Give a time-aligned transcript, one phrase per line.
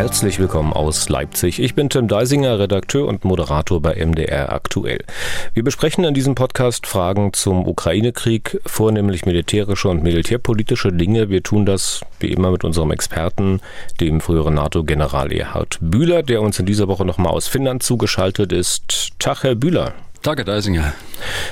[0.00, 1.60] Herzlich willkommen aus Leipzig.
[1.60, 5.04] Ich bin Tim Deisinger, Redakteur und Moderator bei MDR Aktuell.
[5.52, 11.28] Wir besprechen in diesem Podcast Fragen zum Ukraine-Krieg, vornehmlich militärische und militärpolitische Dinge.
[11.28, 13.60] Wir tun das wie immer mit unserem Experten,
[14.00, 19.10] dem früheren NATO-General Erhard Bühler, der uns in dieser Woche nochmal aus Finnland zugeschaltet ist.
[19.18, 19.92] Tag, Herr Bühler.
[20.22, 20.94] Tag, Herr Deisinger.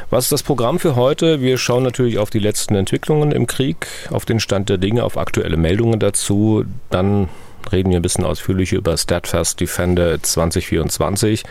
[0.08, 1.42] Was ist das Programm für heute?
[1.42, 5.19] Wir schauen natürlich auf die letzten Entwicklungen im Krieg, auf den Stand der Dinge, auf
[5.19, 6.64] aktuelle Meldungen dazu.
[6.88, 7.28] Dann
[7.72, 11.45] reden wir ein bisschen ausführlicher über Steadfast Defender 2024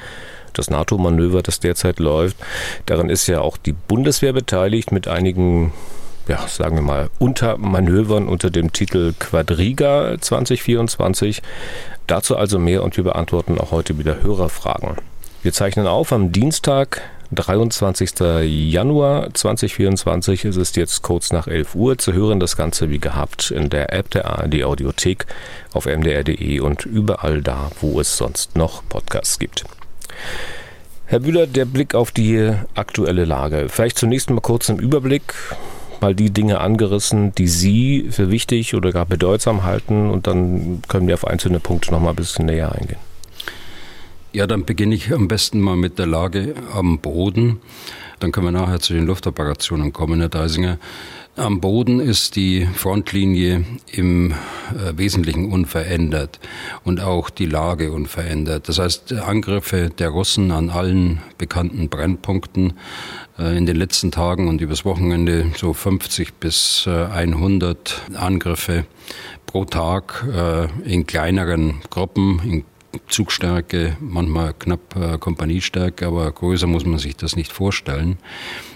[0.58, 2.38] das NATO-Manöver, das derzeit läuft.
[2.86, 5.74] Darin ist ja auch die Bundeswehr beteiligt mit einigen,
[6.28, 11.42] ja, sagen wir mal, Untermanövern unter dem Titel Quadriga 2024.
[12.08, 14.96] Dazu also mehr und wir beantworten auch heute wieder Hörerfragen.
[15.44, 18.12] Wir zeichnen auf am Dienstag, 23.
[18.72, 22.40] Januar 2024 ist es jetzt kurz nach 11 Uhr zu hören.
[22.40, 25.26] Das Ganze wie gehabt in der App der ARD Audiothek
[25.74, 29.66] auf mdr.de und überall da, wo es sonst noch Podcasts gibt.
[31.06, 33.68] Herr Bühler, der Blick auf die aktuelle Lage.
[33.70, 35.34] Vielleicht zunächst mal kurz im Überblick
[36.02, 41.08] mal die Dinge angerissen, die Sie für wichtig oder gar bedeutsam halten und dann können
[41.08, 43.07] wir auf einzelne Punkte noch mal ein bisschen näher eingehen.
[44.34, 47.62] Ja, dann beginne ich am besten mal mit der Lage am Boden.
[48.20, 50.80] Dann können wir nachher zu den Luftoperationen kommen, Herr Deisinger.
[51.38, 56.40] Am Boden ist die Frontlinie im äh, Wesentlichen unverändert
[56.84, 58.68] und auch die Lage unverändert.
[58.68, 62.74] Das heißt, Angriffe der Russen an allen bekannten Brennpunkten
[63.38, 68.86] äh, in den letzten Tagen und übers Wochenende so 50 bis äh, 100 Angriffe
[69.46, 72.64] pro Tag äh, in kleineren Gruppen, in
[73.08, 78.18] Zugstärke, manchmal knapp äh, Kompaniestärke, aber größer muss man sich das nicht vorstellen.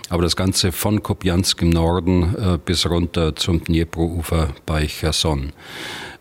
[0.10, 5.54] Aber das Ganze von Kopjansk im Norden äh, bis runter zum Dnipro-Ufer bei Cherson.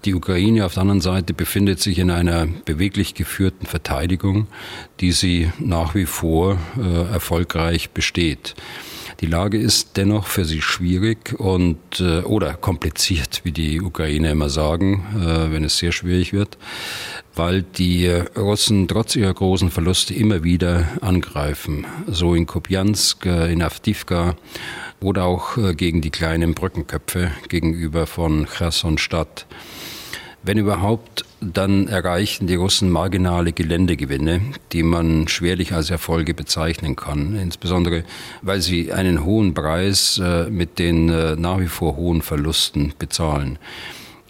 [0.05, 4.47] Die Ukraine auf der anderen Seite befindet sich in einer beweglich geführten Verteidigung,
[5.01, 8.55] die sie nach wie vor äh, erfolgreich besteht.
[9.21, 14.49] Die Lage ist dennoch für sie schwierig und äh, oder kompliziert, wie die Ukrainer immer
[14.49, 16.57] sagen, äh, wenn es sehr schwierig wird,
[17.35, 21.87] weil die Russen trotz ihrer großen Verluste immer wieder angreifen.
[22.07, 24.37] So in Kopjansk, äh, in Avdivka
[25.01, 29.47] oder auch äh, gegen die kleinen Brückenköpfe gegenüber von Cherson-Stadt.
[30.43, 34.43] Wenn überhaupt, dann erreichen die Russen marginale Geländegewinne,
[34.73, 38.05] die man schwerlich als Erfolge bezeichnen kann, insbesondere
[38.43, 43.59] weil sie einen hohen Preis äh, mit den äh, nach wie vor hohen Verlusten bezahlen.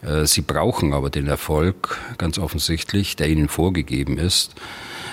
[0.03, 4.55] Äh, sie brauchen aber den Erfolg, ganz offensichtlich, der ihnen vorgegeben ist.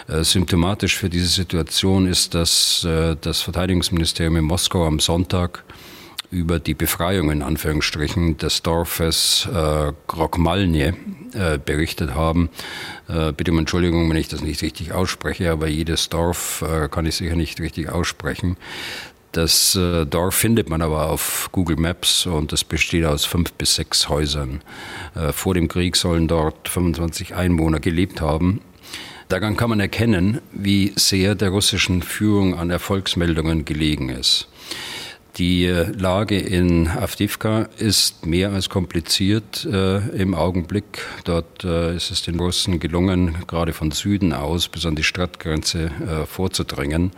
[0.09, 2.87] Symptomatisch für diese Situation ist, dass
[3.19, 5.65] das Verteidigungsministerium in Moskau am Sonntag
[6.31, 10.93] über die Befreiung in Anführungsstrichen des Dorfes äh, Grokmalnie
[11.33, 12.49] äh, berichtet haben.
[13.07, 17.05] Äh, bitte um Entschuldigung, wenn ich das nicht richtig ausspreche, aber jedes Dorf äh, kann
[17.05, 18.57] ich sicher nicht richtig aussprechen.
[19.31, 23.75] Das äh, Dorf findet man aber auf Google Maps und es besteht aus fünf bis
[23.75, 24.61] sechs Häusern.
[25.15, 28.61] Äh, vor dem Krieg sollen dort 25 Einwohner gelebt haben.
[29.29, 34.47] Daran kann man erkennen, wie sehr der russischen Führung an Erfolgsmeldungen gelegen ist.
[35.37, 41.03] Die äh, Lage in Avdivka ist mehr als kompliziert äh, im Augenblick.
[41.25, 45.85] Dort äh, ist es den Russen gelungen, gerade von Süden aus bis an die Stadtgrenze
[45.85, 47.11] äh, vorzudringen.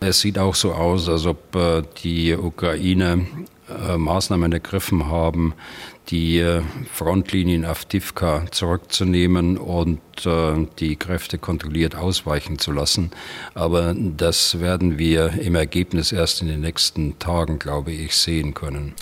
[0.00, 3.26] Es sieht auch so aus, als ob äh, die Ukraine
[3.68, 5.54] äh, Maßnahmen ergriffen haben,
[6.08, 6.62] die äh,
[6.92, 10.00] Frontlinien auf Tivka zurückzunehmen und
[10.78, 13.10] die Kräfte kontrolliert ausweichen zu lassen.
[13.52, 18.94] Aber das werden wir im Ergebnis erst in den nächsten Tagen, glaube ich, sehen können.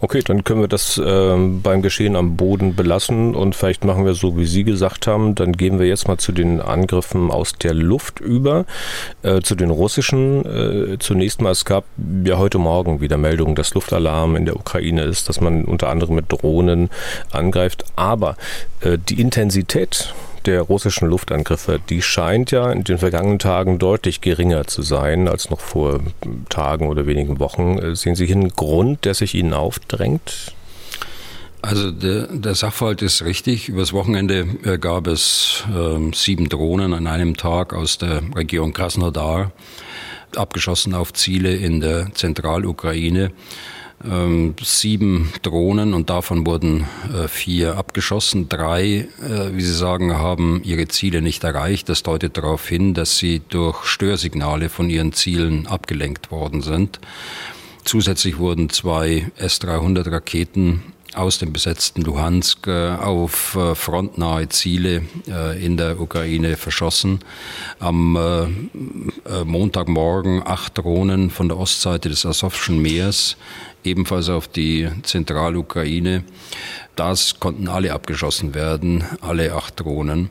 [0.00, 4.14] Okay, dann können wir das äh, beim Geschehen am Boden belassen und vielleicht machen wir
[4.14, 5.34] so, wie Sie gesagt haben.
[5.34, 8.64] Dann gehen wir jetzt mal zu den Angriffen aus der Luft über,
[9.22, 10.44] äh, zu den russischen.
[10.44, 11.84] Äh, zunächst mal, es gab
[12.24, 16.14] ja heute Morgen wieder Meldungen, dass Luftalarm in der Ukraine ist, dass man unter anderem
[16.14, 16.90] mit Drohnen
[17.32, 17.84] angreift.
[17.96, 18.36] Aber
[18.82, 20.14] äh, die Intensität
[20.48, 25.50] der russischen Luftangriffe, die scheint ja in den vergangenen Tagen deutlich geringer zu sein als
[25.50, 26.00] noch vor
[26.48, 27.94] Tagen oder wenigen Wochen.
[27.94, 30.54] Sehen Sie hier einen Grund, der sich Ihnen aufdrängt?
[31.60, 33.68] Also der, der Sachverhalt ist richtig.
[33.68, 39.52] Übers Wochenende äh, gab es äh, sieben Drohnen an einem Tag aus der Region Krasnodar,
[40.34, 43.32] abgeschossen auf Ziele in der Zentralukraine.
[44.04, 48.48] Ähm, sieben Drohnen und davon wurden äh, vier abgeschossen.
[48.48, 51.88] Drei, äh, wie Sie sagen, haben ihre Ziele nicht erreicht.
[51.88, 57.00] Das deutet darauf hin, dass sie durch Störsignale von ihren Zielen abgelenkt worden sind.
[57.84, 60.82] Zusätzlich wurden zwei S-300 Raketen
[61.14, 67.20] aus dem besetzten Luhansk äh, auf äh, frontnahe Ziele äh, in der Ukraine verschossen.
[67.80, 68.18] Am
[69.44, 73.36] Montagmorgen acht Drohnen von der Ostseite des Asowschen Meers,
[73.84, 76.24] ebenfalls auf die Zentralukraine.
[76.96, 80.30] Das konnten alle abgeschossen werden, alle acht Drohnen.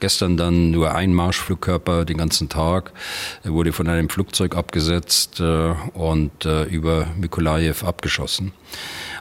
[0.00, 2.92] Gestern dann nur ein Marschflugkörper den ganzen Tag.
[3.44, 8.52] Er wurde von einem Flugzeug abgesetzt und über Mikolajew abgeschossen.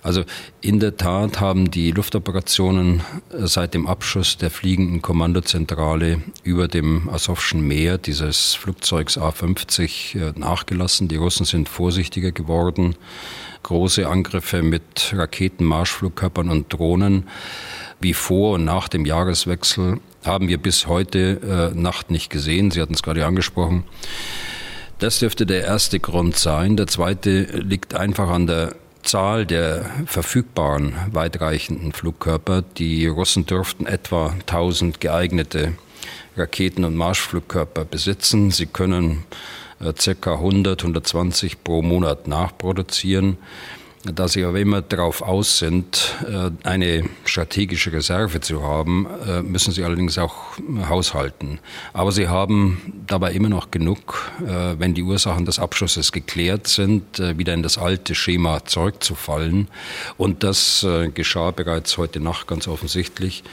[0.04, 0.24] Also
[0.62, 7.08] in der Tat haben die Luftoperationen äh, seit dem Abschuss der fliegenden Kommandozentrale über dem
[7.10, 11.08] Asowschen Meer dieses Flugzeugs A-50 äh, nachgelassen.
[11.08, 12.96] Die Russen sind vorsichtiger geworden.
[13.64, 17.28] Große Angriffe mit Raketen, Marschflugkörpern und Drohnen
[18.00, 22.72] wie vor und nach dem Jahreswechsel haben wir bis heute äh, Nacht nicht gesehen.
[22.72, 23.84] Sie hatten es gerade angesprochen.
[25.00, 26.78] Das dürfte der erste Grund sein.
[26.78, 32.62] Der zweite liegt einfach an der Zahl der verfügbaren weitreichenden Flugkörper.
[32.78, 35.74] Die Russen dürften etwa 1000 geeignete
[36.38, 38.52] Raketen- und Marschflugkörper besitzen.
[38.52, 39.24] Sie können
[39.82, 40.34] ca.
[40.34, 43.38] 100, 120 pro Monat nachproduzieren.
[44.04, 49.72] Da sie aber immer darauf aus sind, äh, eine strategische Reserve zu haben, äh, müssen
[49.72, 50.58] sie allerdings auch
[50.90, 51.60] haushalten.
[51.94, 57.20] Aber sie haben dabei immer noch genug, äh, wenn die Ursachen des Abschusses geklärt sind,
[57.20, 59.68] wieder in das alte Schema zurückzufallen.
[60.18, 63.44] Und das geschah bereits heute Nacht ganz offensichtlich.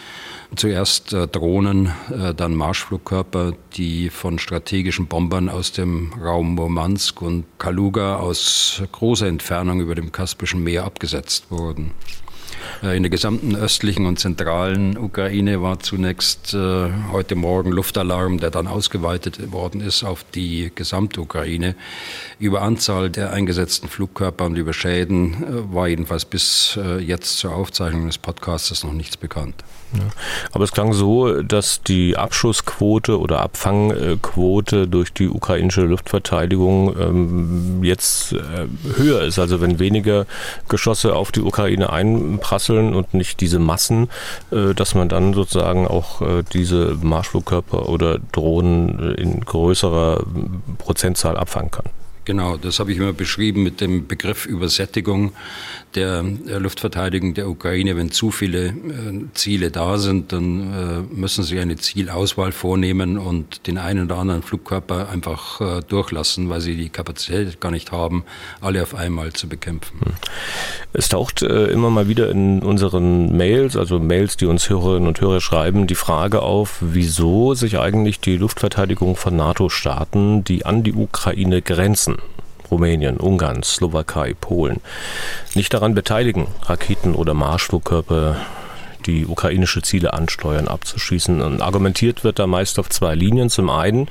[0.56, 7.44] Zuerst äh, Drohnen, äh, dann Marschflugkörper, die von strategischen Bombern aus dem Raum Murmansk und
[7.58, 11.92] Kaluga aus großer Entfernung über dem Kaspischen Meer abgesetzt wurden.
[12.82, 18.50] Äh, in der gesamten östlichen und zentralen Ukraine war zunächst äh, heute Morgen Luftalarm, der
[18.50, 21.74] dann ausgeweitet worden ist auf die gesamte Ukraine.
[22.38, 27.54] Über Anzahl der eingesetzten Flugkörper und über Schäden äh, war jedenfalls bis äh, jetzt zur
[27.54, 29.62] Aufzeichnung des Podcasts noch nichts bekannt.
[30.52, 38.32] Aber es klang so, dass die Abschussquote oder Abfangquote durch die ukrainische Luftverteidigung ähm, jetzt
[38.32, 39.38] äh, höher ist.
[39.38, 40.26] Also wenn weniger
[40.68, 44.08] Geschosse auf die Ukraine einprasseln und nicht diese Massen,
[44.50, 50.24] äh, dass man dann sozusagen auch äh, diese Marschflugkörper oder Drohnen äh, in größerer
[50.78, 51.86] Prozentzahl abfangen kann.
[52.28, 55.32] Genau, das habe ich immer beschrieben mit dem Begriff Übersättigung
[55.94, 56.24] der
[56.58, 57.96] Luftverteidigung der Ukraine.
[57.96, 58.72] Wenn zu viele äh,
[59.34, 64.42] Ziele da sind, dann äh, müssen sie eine Zielauswahl vornehmen und den einen oder anderen
[64.42, 68.24] Flugkörper einfach äh, durchlassen, weil sie die Kapazität gar nicht haben,
[68.60, 70.00] alle auf einmal zu bekämpfen.
[70.00, 70.12] Hm.
[70.92, 75.40] Es taucht immer mal wieder in unseren Mails, also Mails, die uns Hörerinnen und Hörer
[75.40, 81.62] schreiben, die Frage auf, wieso sich eigentlich die Luftverteidigung von NATO-Staaten, die an die Ukraine
[81.62, 82.16] grenzen,
[82.70, 84.80] Rumänien, Ungarn, Slowakei, Polen.
[85.54, 88.36] Nicht daran beteiligen, Raketen oder Marschflugkörper
[89.08, 91.40] die ukrainische Ziele ansteuern, abzuschießen.
[91.40, 93.48] Und argumentiert wird da meist auf zwei Linien.
[93.48, 94.08] Zum einen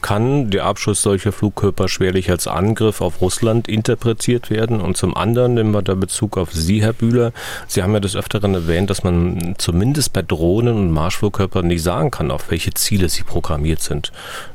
[0.00, 4.80] kann der Abschuss solcher Flugkörper schwerlich als Angriff auf Russland interpretiert werden.
[4.80, 7.32] Und zum anderen nehmen wir da Bezug auf Sie, Herr Bühler.
[7.66, 12.10] Sie haben ja des Öfteren erwähnt, dass man zumindest bei Drohnen und Marschflugkörpern nicht sagen
[12.10, 14.12] kann, auf welche Ziele sie programmiert sind.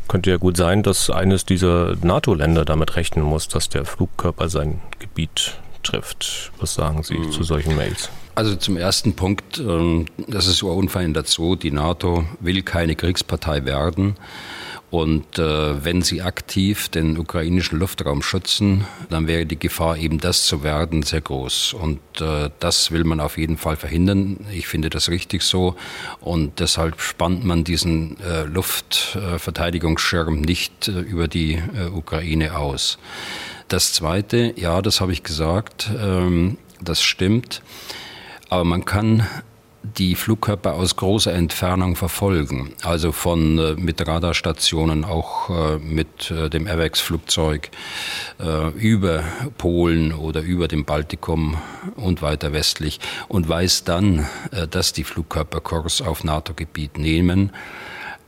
[0.08, 4.80] Könnte ja gut sein, dass eines dieser NATO-Länder damit rechnen muss, dass der Flugkörper sein
[5.00, 6.52] Gebiet trifft.
[6.60, 7.32] Was sagen Sie mhm.
[7.32, 8.10] zu solchen Mails?
[8.36, 14.16] Also zum ersten Punkt, ähm, das ist unverändert so, die NATO will keine Kriegspartei werden.
[14.90, 20.46] Und äh, wenn sie aktiv den ukrainischen Luftraum schützen, dann wäre die Gefahr, eben das
[20.46, 21.74] zu werden, sehr groß.
[21.74, 24.46] Und äh, das will man auf jeden Fall verhindern.
[24.52, 25.75] Ich finde das richtig so.
[26.22, 31.60] Und deshalb spannt man diesen äh, Luftverteidigungsschirm nicht über die
[31.92, 33.00] Ukraine aus.
[33.67, 37.62] Das Zweite, ja, das habe ich gesagt, ähm, das stimmt.
[38.50, 39.27] Aber man kann
[39.84, 46.50] die Flugkörper aus großer Entfernung verfolgen, also von äh, mit Radarstationen, auch äh, mit äh,
[46.50, 47.70] dem AVEX-Flugzeug
[48.39, 49.24] äh, über
[49.58, 51.58] Polen oder über dem Baltikum
[51.96, 57.51] und weiter westlich und weiß dann, äh, dass die Flugkörper Kurs auf NATO-Gebiet nehmen.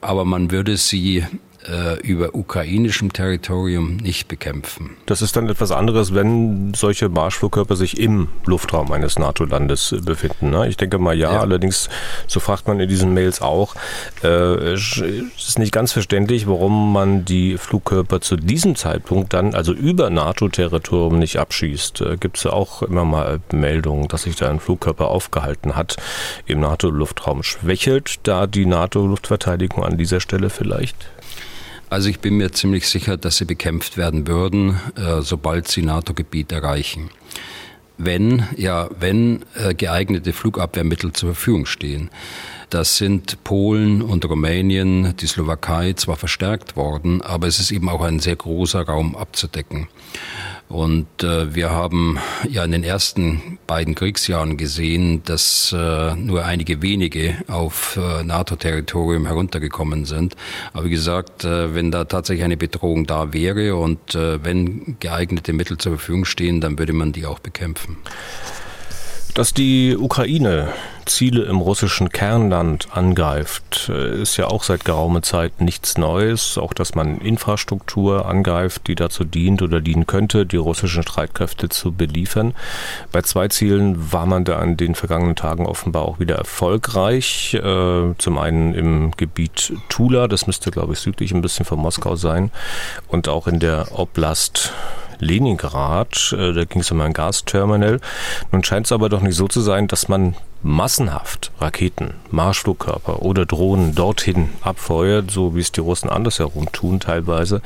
[0.01, 1.25] Aber man würde sie
[1.68, 4.98] äh, über ukrainischem Territorium nicht bekämpfen.
[5.06, 10.50] Das ist dann etwas anderes, wenn solche Marschflugkörper sich im Luftraum eines NATO-Landes befinden.
[10.52, 10.68] Ne?
[10.68, 11.90] Ich denke mal ja, ja, allerdings,
[12.28, 13.76] so fragt man in diesen Mails auch,
[14.24, 14.28] äh,
[14.74, 15.02] es
[15.38, 21.20] ist nicht ganz verständlich, warum man die Flugkörper zu diesem Zeitpunkt dann, also über NATO-Territorium
[21.20, 22.02] nicht abschießt.
[22.02, 25.98] Äh, Gibt es ja auch immer mal Meldungen, dass sich da ein Flugkörper aufgehalten hat
[26.46, 27.44] im NATO-Luftraum.
[27.44, 30.96] Schwächelt da die NATO-Luftverteidigung an dieser Stelle vielleicht?
[31.96, 36.52] Also ich bin mir ziemlich sicher, dass sie bekämpft werden würden, äh, sobald sie NATO-Gebiet
[36.52, 37.10] erreichen.
[37.98, 42.10] Wenn, ja, wenn äh, geeignete Flugabwehrmittel zur Verfügung stehen.
[42.70, 48.02] Das sind Polen und Rumänien, die Slowakei zwar verstärkt worden, aber es ist eben auch
[48.02, 49.88] ein sehr großer Raum abzudecken.
[50.68, 52.18] Und äh, wir haben
[52.50, 59.28] ja in den ersten beiden Kriegsjahren gesehen, dass äh, nur einige wenige auf äh, NATO-Territorium
[59.28, 60.36] heruntergekommen sind.
[60.74, 65.54] Aber wie gesagt, äh, wenn da tatsächlich eine Bedrohung da wäre und äh, wenn geeignete
[65.54, 67.98] Mittel zur Verfügung stehen, dann würde man die auch bekämpfen.
[69.36, 70.74] Dass die Ukraine
[71.06, 76.58] Ziele im russischen Kernland angreift, äh, ist ja auch seit geraumer Zeit nichts Neues.
[76.58, 81.92] Auch dass man Infrastruktur angreift, die dazu dient oder dienen könnte, die russischen Streitkräfte zu
[81.92, 82.54] beliefern.
[83.12, 87.54] Bei zwei Zielen war man da in den vergangenen Tagen offenbar auch wieder erfolgreich.
[87.54, 92.16] Äh, zum einen im Gebiet Tula, das müsste, glaube ich, südlich ein bisschen von Moskau
[92.16, 92.52] sein,
[93.08, 94.74] und auch in der Oblast
[95.20, 96.36] Leningrad.
[96.38, 98.00] Äh, da ging es um ein Gasterminal.
[98.52, 100.36] Nun scheint es aber doch nicht so zu sein, dass man
[100.66, 107.62] massenhaft Raketen, Marschflugkörper oder Drohnen dorthin abfeuert, so wie es die Russen andersherum tun teilweise.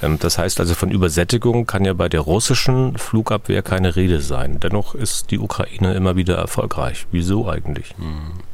[0.00, 4.60] Ähm, das heißt also von Übersättigung kann ja bei der russischen Flugabwehr keine Rede sein.
[4.60, 7.06] Dennoch ist die Ukraine immer wieder erfolgreich.
[7.10, 7.90] Wieso eigentlich?
[7.98, 8.44] Hm.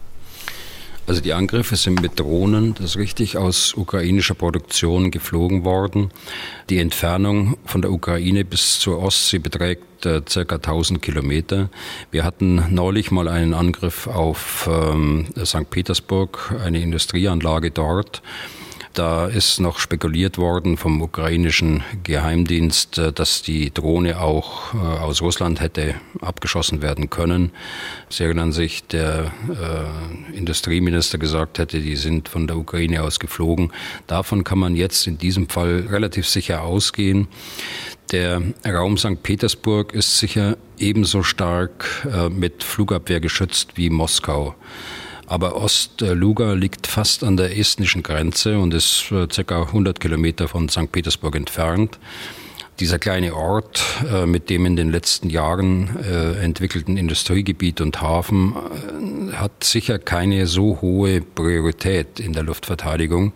[1.06, 6.10] Also die Angriffe sind mit Drohnen, das ist richtig, aus ukrainischer Produktion geflogen worden.
[6.70, 11.68] Die Entfernung von der Ukraine bis zur Ostsee beträgt äh, circa 1000 Kilometer.
[12.10, 15.70] Wir hatten neulich mal einen Angriff auf ähm, St.
[15.70, 18.22] Petersburg, eine Industrieanlage dort.
[18.92, 25.22] Da ist noch spekuliert worden vom ukrainischen Geheimdienst, äh, dass die Drohne auch äh, aus
[25.22, 27.52] Russland hätte abgeschossen werden können.
[28.08, 33.72] Sie erinnern sich, der äh, Industrieminister gesagt hätte, die sind von der Ukraine aus geflogen.
[34.08, 37.28] Davon kann man jetzt in diesem Fall relativ sicher ausgehen.
[38.10, 39.22] Der Raum St.
[39.22, 44.56] Petersburg ist sicher ebenso stark äh, mit Flugabwehr geschützt wie Moskau.
[45.30, 49.62] Aber Ost-Luga liegt fast an der estnischen Grenze und ist äh, ca.
[49.62, 50.90] 100 Kilometer von St.
[50.90, 52.00] Petersburg entfernt.
[52.80, 53.80] Dieser kleine Ort
[54.12, 58.56] äh, mit dem in den letzten Jahren äh, entwickelten Industriegebiet und Hafen
[59.32, 63.32] hat sicher keine so hohe Priorität in der Luftverteidigung.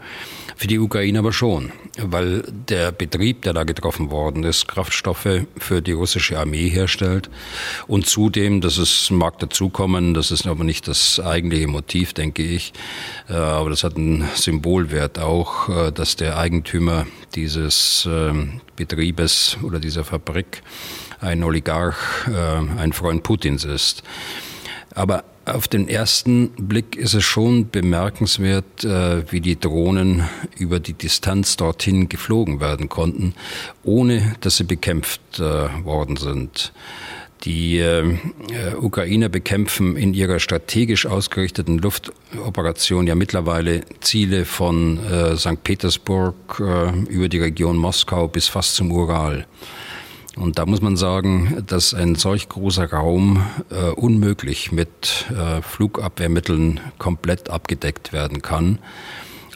[0.57, 5.83] Für die Ukraine aber schon, weil der Betrieb, der da getroffen worden ist, Kraftstoffe für
[5.83, 7.29] die russische Armee herstellt.
[7.87, 12.73] Und zudem, das ist, mag dazukommen, das ist aber nicht das eigentliche Motiv, denke ich,
[13.29, 19.81] äh, aber das hat einen Symbolwert auch, äh, dass der Eigentümer dieses ähm, Betriebes oder
[19.81, 20.63] dieser Fabrik
[21.21, 24.03] ein Oligarch, äh, ein Freund Putins ist.
[24.95, 30.25] Aber auf den ersten Blick ist es schon bemerkenswert, äh, wie die Drohnen
[30.59, 33.35] über die Distanz dorthin geflogen werden konnten,
[33.83, 36.73] ohne dass sie bekämpft äh, worden sind.
[37.45, 38.17] Die äh,
[38.81, 45.63] Ukrainer bekämpfen in ihrer strategisch ausgerichteten Luftoperation ja mittlerweile Ziele von äh, St.
[45.63, 49.47] Petersburg äh, über die Region Moskau bis fast zum Ural.
[50.37, 56.81] Und da muss man sagen, dass ein solch großer Raum äh, unmöglich mit äh, Flugabwehrmitteln
[56.99, 58.79] komplett abgedeckt werden kann.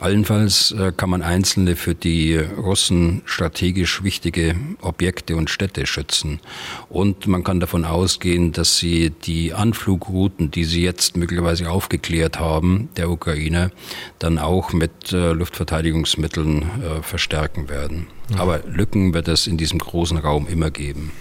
[0.01, 6.39] Allenfalls äh, kann man einzelne für die Russen strategisch wichtige Objekte und Städte schützen.
[6.89, 12.91] Und man kann davon ausgehen, dass sie die Anflugrouten, die sie jetzt möglicherweise aufgeklärt haben,
[12.97, 13.73] der Ukraine,
[14.21, 18.07] dann auch mit äh, Luftverteidigungsmitteln äh, verstärken werden.
[18.37, 21.13] Aber Lücken wird es in diesem großen Raum immer geben.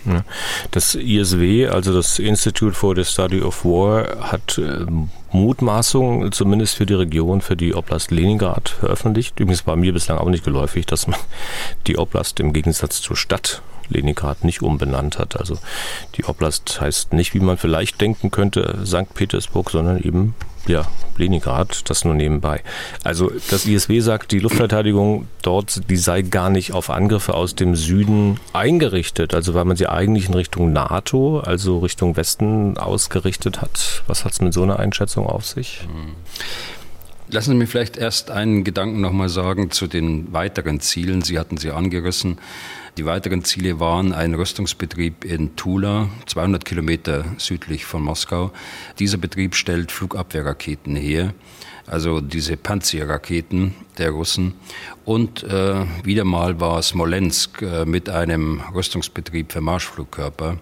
[0.72, 6.86] Das ISW, also das Institute for the Study of War, hat ähm, Mutmaßungen zumindest für
[6.86, 9.40] die Region, für die Oblast Leningrad veröffentlicht.
[9.40, 11.20] Übrigens war mir bislang auch nicht geläufig, dass man
[11.88, 15.40] die Oblast im Gegensatz zur Stadt Leningrad nicht umbenannt hat.
[15.40, 15.58] Also
[16.16, 19.14] die Oblast heißt nicht, wie man vielleicht denken könnte, St.
[19.14, 20.36] Petersburg, sondern eben
[20.68, 20.86] ja,
[21.18, 22.62] Leningrad, das nur nebenbei.
[23.04, 27.76] Also das ISW sagt, die Luftverteidigung dort, die sei gar nicht auf Angriffe aus dem
[27.76, 34.04] Süden eingerichtet, also weil man sie eigentlich in Richtung NATO, also Richtung Westen ausgerichtet hat.
[34.08, 35.88] Was hat es mit so einer Einschätzung auf sich?
[37.30, 41.22] Lassen Sie mir vielleicht erst einen Gedanken nochmal sagen zu den weiteren Zielen.
[41.22, 42.38] Sie hatten sie angerissen.
[42.98, 48.52] Die weiteren Ziele waren ein Rüstungsbetrieb in Tula, 200 Kilometer südlich von Moskau.
[48.98, 51.36] Dieser Betrieb stellt Flugabwehrraketen her,
[51.86, 54.56] also diese Panzerraketen der Russen.
[55.06, 60.58] Und äh, wieder mal war Smolensk äh, mit einem Rüstungsbetrieb für Marschflugkörper.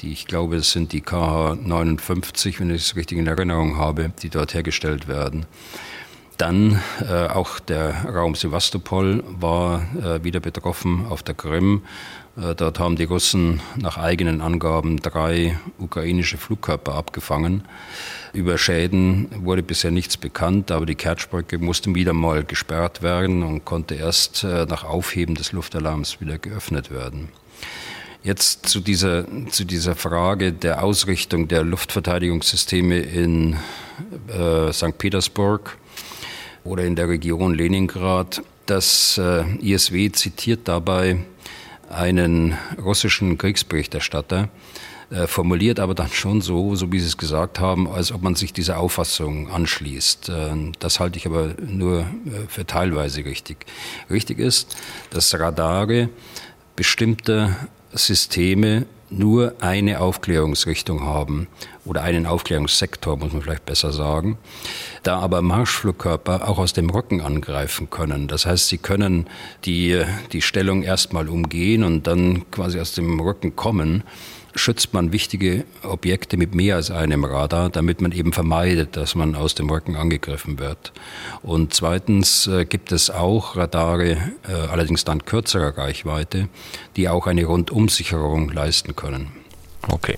[0.00, 4.30] Die, ich glaube, es sind die KH-59, wenn ich es richtig in Erinnerung habe, die
[4.30, 5.46] dort hergestellt werden.
[6.38, 11.82] Dann äh, auch der Raum Sevastopol war äh, wieder betroffen auf der Krim.
[12.36, 17.64] Äh, dort haben die Russen nach eigenen Angaben drei ukrainische Flugkörper abgefangen.
[18.32, 23.64] Über Schäden wurde bisher nichts bekannt, aber die Kertschbrücke musste wieder mal gesperrt werden und
[23.64, 27.28] konnte erst äh, nach Aufheben des Luftalarms wieder geöffnet werden.
[28.24, 33.56] Jetzt zu dieser, zu dieser Frage der Ausrichtung der Luftverteidigungssysteme in
[34.28, 34.96] äh, St.
[34.96, 35.76] Petersburg
[36.64, 38.42] oder in der Region Leningrad.
[38.66, 41.18] Das äh, ISW zitiert dabei
[41.90, 44.48] einen russischen Kriegsberichterstatter,
[45.10, 48.34] äh, formuliert aber dann schon so, so wie Sie es gesagt haben, als ob man
[48.34, 50.28] sich dieser Auffassung anschließt.
[50.28, 52.06] Äh, das halte ich aber nur äh,
[52.48, 53.66] für teilweise richtig.
[54.10, 54.76] Richtig ist,
[55.10, 56.08] dass Radare
[56.76, 57.54] bestimmte
[57.92, 61.48] Systeme nur eine Aufklärungsrichtung haben
[61.84, 64.38] oder einen Aufklärungssektor, muss man vielleicht besser sagen.
[65.02, 68.28] Da aber Marschflugkörper auch aus dem Rücken angreifen können.
[68.28, 69.26] Das heißt, sie können
[69.64, 70.02] die,
[70.32, 74.04] die Stellung erstmal umgehen und dann quasi aus dem Rücken kommen
[74.54, 79.34] schützt man wichtige Objekte mit mehr als einem Radar, damit man eben vermeidet, dass man
[79.34, 80.92] aus dem Rücken angegriffen wird.
[81.42, 84.16] Und zweitens äh, gibt es auch Radare,
[84.48, 86.48] äh, allerdings dann kürzerer Reichweite,
[86.96, 89.32] die auch eine Rundumsicherung leisten können.
[89.88, 90.16] Okay.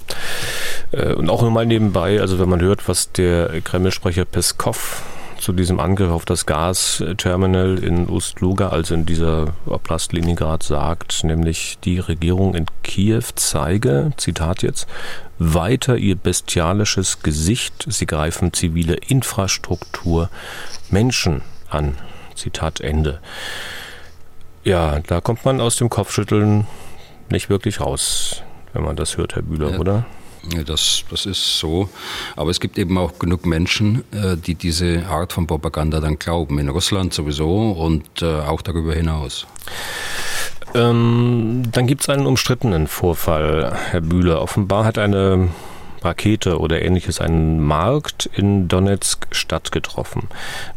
[0.93, 5.03] Äh, und auch nochmal nebenbei, also wenn man hört, was der Kreml-Sprecher Peskov
[5.39, 11.79] zu diesem Angriff auf das Gasterminal in Ust-Luga, also in dieser Oblast Leningrad, sagt, nämlich
[11.85, 14.87] die Regierung in Kiew zeige, Zitat jetzt,
[15.39, 20.31] weiter ihr bestialisches Gesicht, sie greifen zivile Infrastruktur,
[20.91, 21.97] Menschen an.
[22.35, 23.21] Zitat Ende.
[24.65, 26.67] Ja, da kommt man aus dem Kopfschütteln
[27.29, 29.79] nicht wirklich raus, wenn man das hört, Herr Bühler, ja.
[29.79, 30.05] oder?
[30.67, 31.89] Das, das ist so.
[32.37, 36.59] Aber es gibt eben auch genug Menschen, äh, die diese Art von Propaganda dann glauben.
[36.59, 39.47] In Russland sowieso und äh, auch darüber hinaus.
[40.75, 44.43] Ähm, dann gibt es einen umstrittenen Vorfall, Herr Bühler.
[44.43, 45.49] Offenbar hat eine
[46.05, 50.29] Rakete oder ähnliches einen Markt in Donetsk Stadt getroffen.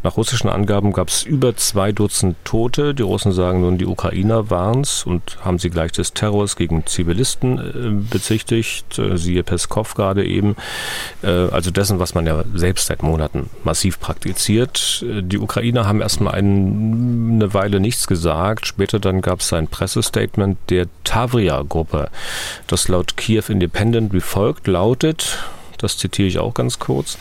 [0.02, 2.94] Nach russischen Angaben gab es über zwei Dutzend Tote.
[2.94, 6.86] Die Russen sagen nun, die Ukrainer waren es und haben sie gleich des Terrors gegen
[6.86, 8.98] Zivilisten äh, bezichtigt.
[8.98, 10.56] Äh, siehe Peskov gerade eben.
[11.22, 15.04] Äh, also dessen, was man ja selbst seit Monaten massiv praktiziert.
[15.06, 18.66] Äh, die Ukrainer haben erstmal ein, eine Weile nichts gesagt.
[18.66, 22.10] Später dann gab es ein Pressestatement der Tavria-Gruppe,
[22.66, 25.38] das laut Kiew Independent wie folgt lautet, Schritt,
[25.78, 27.18] das zitiere ich auch ganz kurz,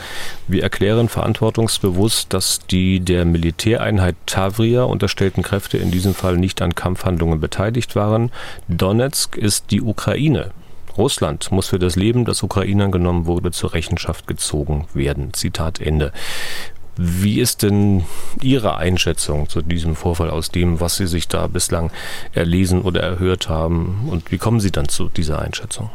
[0.47, 6.75] wir erklären verantwortungsbewusst, dass die der Militäreinheit Tavria unterstellten Kräfte in diesem Fall nicht an
[6.75, 8.31] Kampfhandlungen beteiligt waren.
[8.67, 10.51] Donetsk ist die Ukraine.
[10.97, 15.33] Russland muss für das Leben, das Ukrainern genommen wurde, zur Rechenschaft gezogen werden.
[15.33, 16.11] Zitat Ende.
[16.99, 18.05] Wie ist denn
[18.41, 21.91] Ihre Einschätzung zu diesem Vorfall aus dem, was Sie sich da bislang
[22.33, 24.07] erlesen oder erhört haben?
[24.09, 25.91] Und wie kommen Sie dann zu dieser Einschätzung?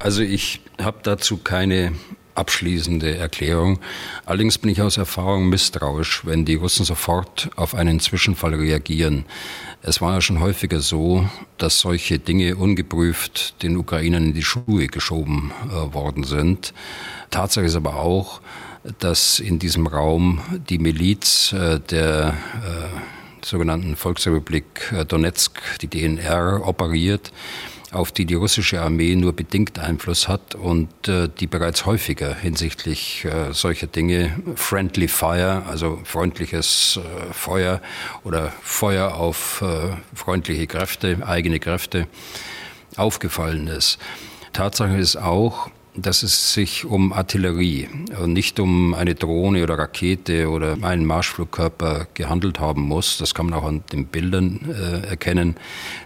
[0.00, 1.92] Also ich habe dazu keine
[2.34, 3.80] abschließende Erklärung.
[4.24, 9.26] Allerdings bin ich aus Erfahrung misstrauisch, wenn die Russen sofort auf einen Zwischenfall reagieren.
[9.82, 14.86] Es war ja schon häufiger so, dass solche Dinge ungeprüft den Ukrainern in die Schuhe
[14.86, 16.72] geschoben äh, worden sind.
[17.30, 18.40] Tatsache ist aber auch,
[19.00, 27.32] dass in diesem Raum die Miliz äh, der äh, sogenannten Volksrepublik Donetsk, die DNR, operiert
[27.92, 33.24] auf die die russische Armee nur bedingt Einfluss hat und äh, die bereits häufiger hinsichtlich
[33.24, 37.80] äh, solcher Dinge Friendly Fire, also freundliches äh, Feuer
[38.22, 42.06] oder Feuer auf äh, freundliche Kräfte, eigene Kräfte
[42.96, 43.98] aufgefallen ist.
[44.52, 47.88] Tatsache ist auch, dass es sich um Artillerie
[48.22, 53.18] und nicht um eine Drohne oder Rakete oder einen Marschflugkörper gehandelt haben muss.
[53.18, 55.56] Das kann man auch an den Bildern äh, erkennen.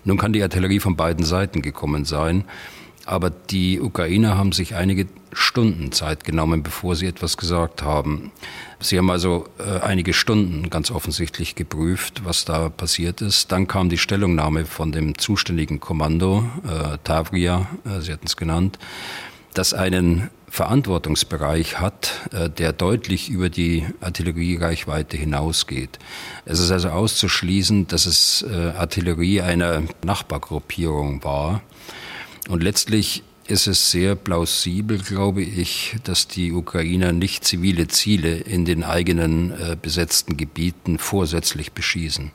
[0.04, 2.44] Nun kann die Artillerie von beiden Seiten gekommen sein.
[3.06, 8.32] Aber die Ukrainer haben sich einige Stunden Zeit genommen, bevor sie etwas gesagt haben.
[8.80, 13.52] Sie haben also äh, einige Stunden ganz offensichtlich geprüft, was da passiert ist.
[13.52, 18.78] Dann kam die Stellungnahme von dem zuständigen Kommando, äh, Tavria, äh, Sie hatten es genannt,
[19.54, 25.98] das einen Verantwortungsbereich hat, äh, der deutlich über die Artilleriereichweite hinausgeht.
[26.44, 31.62] Es ist also auszuschließen, dass es äh, Artillerie einer Nachbargruppierung war.
[32.48, 38.64] Und letztlich ist es sehr plausibel, glaube ich, dass die Ukrainer nicht zivile Ziele in
[38.64, 42.30] den eigenen äh, besetzten Gebieten vorsätzlich beschießen.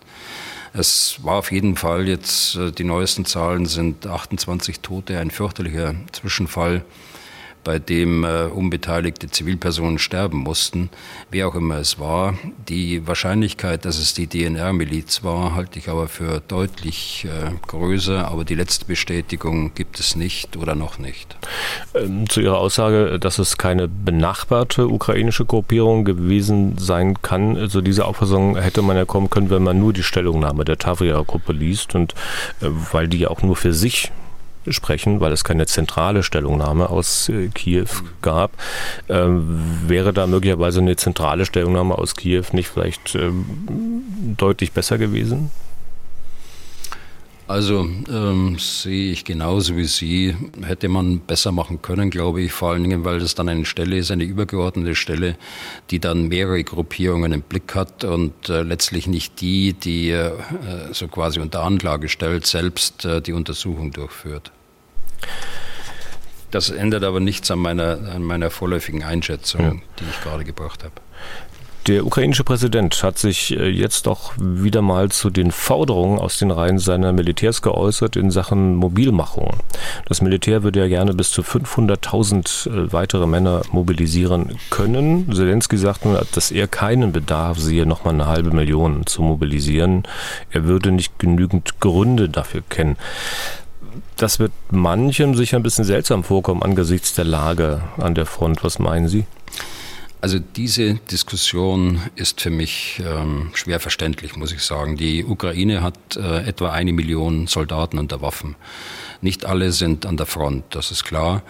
[0.73, 6.84] Es war auf jeden Fall jetzt, die neuesten Zahlen sind 28 Tote, ein fürchterlicher Zwischenfall
[7.63, 10.89] bei dem äh, unbeteiligte Zivilpersonen sterben mussten,
[11.30, 12.36] wer auch immer es war.
[12.67, 18.45] Die Wahrscheinlichkeit, dass es die DNR-Miliz war, halte ich aber für deutlich äh, größer, aber
[18.45, 21.38] die letzte Bestätigung gibt es nicht oder noch nicht.
[21.93, 28.06] Ähm, zu Ihrer Aussage, dass es keine benachbarte ukrainische Gruppierung gewesen sein kann, also diese
[28.06, 32.13] Auffassung hätte man ja kommen können, wenn man nur die Stellungnahme der Tavria-Gruppe liest und
[32.62, 34.12] äh, weil die ja auch nur für sich
[34.67, 37.88] sprechen, weil es keine zentrale Stellungnahme aus äh, Kiew
[38.22, 38.52] gab.
[39.08, 45.52] Ähm, wäre da möglicherweise eine zentrale Stellungnahme aus Kiew nicht vielleicht ähm, deutlich besser gewesen?
[47.50, 50.36] Also ähm, sehe ich genauso wie Sie.
[50.64, 53.98] Hätte man besser machen können, glaube ich, vor allen Dingen, weil das dann eine Stelle
[53.98, 55.36] ist, eine übergeordnete Stelle,
[55.90, 60.32] die dann mehrere Gruppierungen im Blick hat und äh, letztlich nicht die, die äh,
[60.92, 64.52] so quasi unter Anklage stellt, selbst äh, die Untersuchung durchführt.
[66.52, 69.72] Das ändert aber nichts an meiner, an meiner vorläufigen Einschätzung, ja.
[69.72, 70.94] die ich gerade gebracht habe.
[71.88, 76.52] Der ukrainische Präsident hat sich äh, jetzt doch wieder mal zu den Forderungen aus den
[76.52, 79.58] Reihen seiner Militärs geäußert in Sachen Mobilmachung.
[80.06, 85.34] Das Militär würde ja gerne bis zu 500.000 äh, weitere Männer mobilisieren können.
[85.34, 90.04] Zelensky sagte, dass er keinen Bedarf sehe, nochmal eine halbe Million zu mobilisieren.
[90.52, 92.98] Er würde nicht genügend Gründe dafür kennen.
[94.18, 98.63] Das wird manchem sicher ein bisschen seltsam vorkommen angesichts der Lage an der Front.
[98.63, 99.26] Was meinen Sie?
[100.21, 104.97] Also diese Diskussion ist für mich ähm, schwer verständlich, muss ich sagen.
[104.97, 108.55] Die Ukraine hat äh, etwa eine Million Soldaten unter Waffen.
[109.21, 111.41] Nicht alle sind an der Front, das ist klar.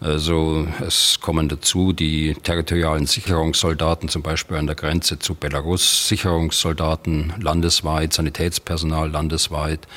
[0.00, 7.32] Also es kommen dazu die territorialen Sicherungssoldaten, zum Beispiel an der Grenze zu Belarus, Sicherungssoldaten
[7.40, 9.88] landesweit, Sanitätspersonal landesweit.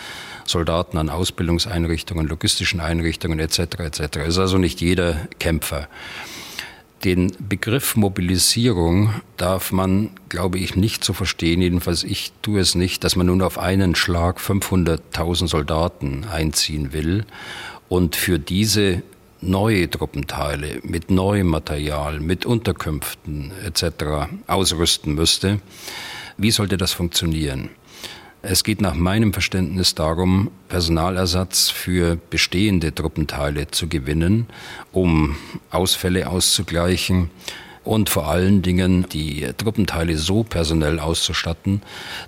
[0.46, 3.60] Soldaten an Ausbildungseinrichtungen, logistischen Einrichtungen etc.
[3.60, 4.00] etc.
[4.18, 5.88] Es ist also nicht jeder Kämpfer.
[7.04, 13.04] Den Begriff Mobilisierung darf man, glaube ich, nicht so verstehen, jedenfalls ich tue es nicht,
[13.04, 17.26] dass man nun auf einen Schlag 500.000 Soldaten einziehen will
[17.90, 19.02] und für diese
[19.42, 24.30] neue Truppenteile mit neuem Material, mit Unterkünften etc.
[24.46, 25.60] ausrüsten müsste.
[26.38, 27.72] Wie sollte das funktionieren?
[28.44, 34.48] Es geht nach meinem Verständnis darum, Personalersatz für bestehende Truppenteile zu gewinnen,
[34.92, 35.36] um
[35.70, 37.30] Ausfälle auszugleichen
[37.84, 41.84] und vor allen Dingen die Truppenteile so personell auszustatten,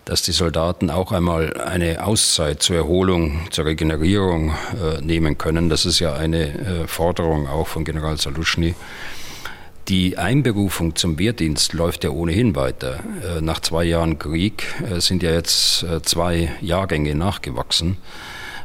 [0.06, 5.70] dass die Soldaten auch einmal eine Auszeit zur Erholung, zur Regenerierung äh, nehmen können.
[5.70, 8.76] Das ist ja eine äh, Forderung auch von General Saluschny.
[9.90, 13.00] Die Einberufung zum Wehrdienst läuft ja ohnehin weiter.
[13.22, 17.98] Äh, nach zwei Jahren Krieg äh, sind ja jetzt äh, zwei Jahrgänge nachgewachsen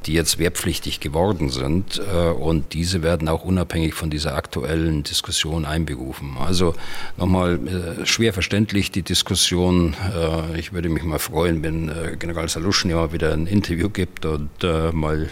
[0.06, 2.00] die jetzt wehrpflichtig geworden sind.
[2.12, 6.36] Äh, und diese werden auch unabhängig von dieser aktuellen Diskussion einberufen.
[6.38, 6.74] Also
[7.16, 9.94] nochmal äh, schwer verständlich die Diskussion.
[10.14, 14.48] Äh, ich würde mich mal freuen, wenn General Saluschny mal wieder ein Interview gibt und
[14.92, 15.28] mal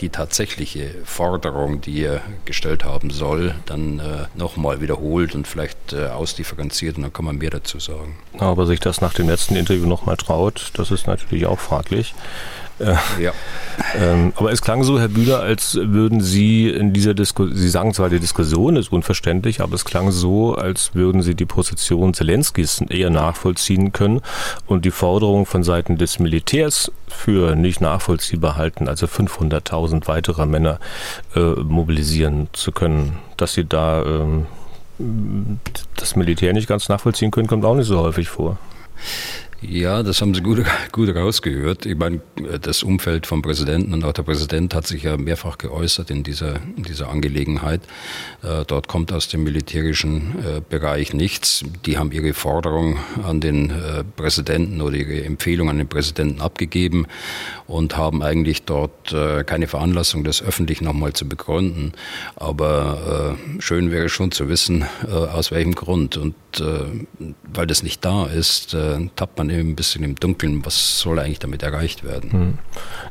[0.00, 4.00] die tatsächliche Forderung, die er gestellt haben soll, dann
[4.34, 8.16] nochmal wiederholt und vielleicht ausdifferenziert und dann kann man mehr dazu sagen.
[8.38, 12.14] Aber sich das nach dem letzten Interview nochmal traut, das ist natürlich auch fraglich.
[13.20, 13.32] Ja.
[13.98, 17.94] Ähm, aber es klang so, Herr Bühler, als würden Sie in dieser Diskussion, Sie sagen
[17.94, 22.82] zwar, die Diskussion ist unverständlich, aber es klang so, als würden Sie die Position Zelenskis
[22.88, 24.20] eher nachvollziehen können
[24.66, 30.78] und die Forderung von Seiten des Militärs für nicht nachvollziehbar halten, also 500.000 weitere Männer
[31.34, 33.18] äh, mobilisieren zu können.
[33.36, 34.46] Dass Sie da ähm,
[35.96, 38.58] das Militär nicht ganz nachvollziehen können, kommt auch nicht so häufig vor.
[39.62, 41.84] Ja, das haben Sie gut, gut rausgehört.
[41.84, 42.22] Ich meine,
[42.62, 46.56] das Umfeld vom Präsidenten und auch der Präsident hat sich ja mehrfach geäußert in dieser,
[46.78, 47.82] in dieser Angelegenheit.
[48.42, 51.62] Äh, dort kommt aus dem militärischen äh, Bereich nichts.
[51.84, 57.06] Die haben ihre Forderung an den äh, Präsidenten oder ihre Empfehlung an den Präsidenten abgegeben
[57.66, 61.92] und haben eigentlich dort äh, keine Veranlassung, das öffentlich nochmal zu begründen.
[62.36, 66.16] Aber äh, schön wäre schon zu wissen, äh, aus welchem Grund.
[66.16, 67.06] Und äh,
[67.52, 70.64] weil das nicht da ist, äh, tappt man eben ein bisschen im Dunkeln.
[70.66, 72.32] Was soll eigentlich damit erreicht werden?
[72.32, 72.58] Hm.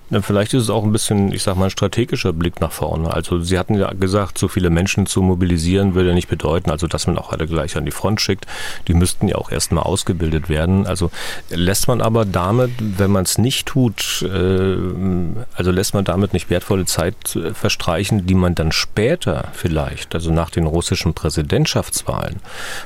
[0.10, 3.13] Na, vielleicht ist es auch ein bisschen, ich sag mal, ein strategischer Blick nach vorne.
[3.13, 7.08] Also Sie hatten ja gesagt, so viele Menschen zu mobilisieren würde nicht bedeuten, also dass
[7.08, 8.45] man auch alle gleich an die Front schickt.
[8.88, 10.88] Die müssten ja auch erstmal ausgebildet werden.
[10.88, 11.12] Also
[11.49, 14.78] lässt man aber damit, wenn man es nicht tut, äh,
[15.54, 20.32] also lässt man damit nicht wertvolle Zeit äh, verstreichen, die man dann später vielleicht, also
[20.32, 22.38] nach den russischen Präsidentschaftswahlen,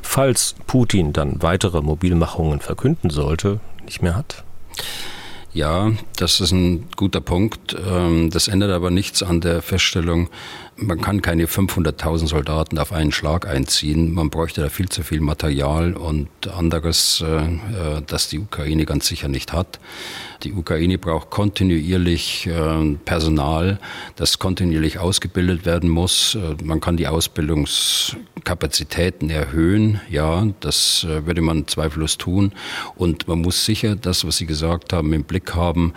[0.01, 4.43] falls Putin dann weitere Mobilmachungen verkünden sollte, nicht mehr hat?
[5.53, 7.75] Ja, das ist ein guter Punkt.
[7.87, 10.29] Ähm, das ändert aber nichts an der Feststellung,
[10.85, 14.13] man kann keine 500.000 Soldaten auf einen Schlag einziehen.
[14.13, 19.07] Man bräuchte da viel zu viel Material und anderes, äh, äh, das die Ukraine ganz
[19.07, 19.79] sicher nicht hat.
[20.43, 23.79] Die Ukraine braucht kontinuierlich äh, Personal,
[24.15, 26.37] das kontinuierlich ausgebildet werden muss.
[26.63, 30.01] Man kann die Ausbildungskapazitäten erhöhen.
[30.09, 32.51] Ja, das würde man zweifellos tun.
[32.95, 35.93] Und man muss sicher das, was Sie gesagt haben, im Blick haben,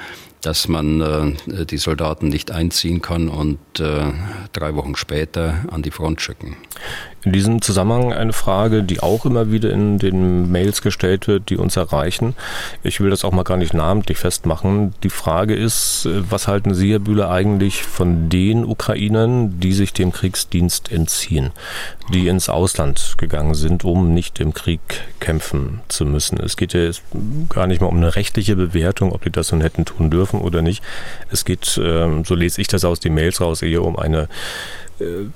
[0.47, 4.13] dass man äh, die Soldaten nicht einziehen kann und äh,
[4.53, 6.57] drei Wochen später an die Front schicken.
[7.27, 11.57] In diesem Zusammenhang eine Frage, die auch immer wieder in den Mails gestellt wird, die
[11.57, 12.37] uns erreichen.
[12.85, 14.95] Ich will das auch mal gar nicht namentlich festmachen.
[15.03, 20.13] Die Frage ist, was halten Sie, Herr Bühler, eigentlich von den Ukrainern, die sich dem
[20.13, 21.51] Kriegsdienst entziehen,
[22.13, 24.79] die ins Ausland gegangen sind, um nicht im Krieg
[25.19, 26.39] kämpfen zu müssen?
[26.39, 27.03] Es geht ja jetzt
[27.49, 30.63] gar nicht mal um eine rechtliche Bewertung, ob die das nun hätten tun dürfen oder
[30.63, 30.81] nicht.
[31.33, 34.29] Es geht, ähm, so lese ich das aus den Mails raus, eher um eine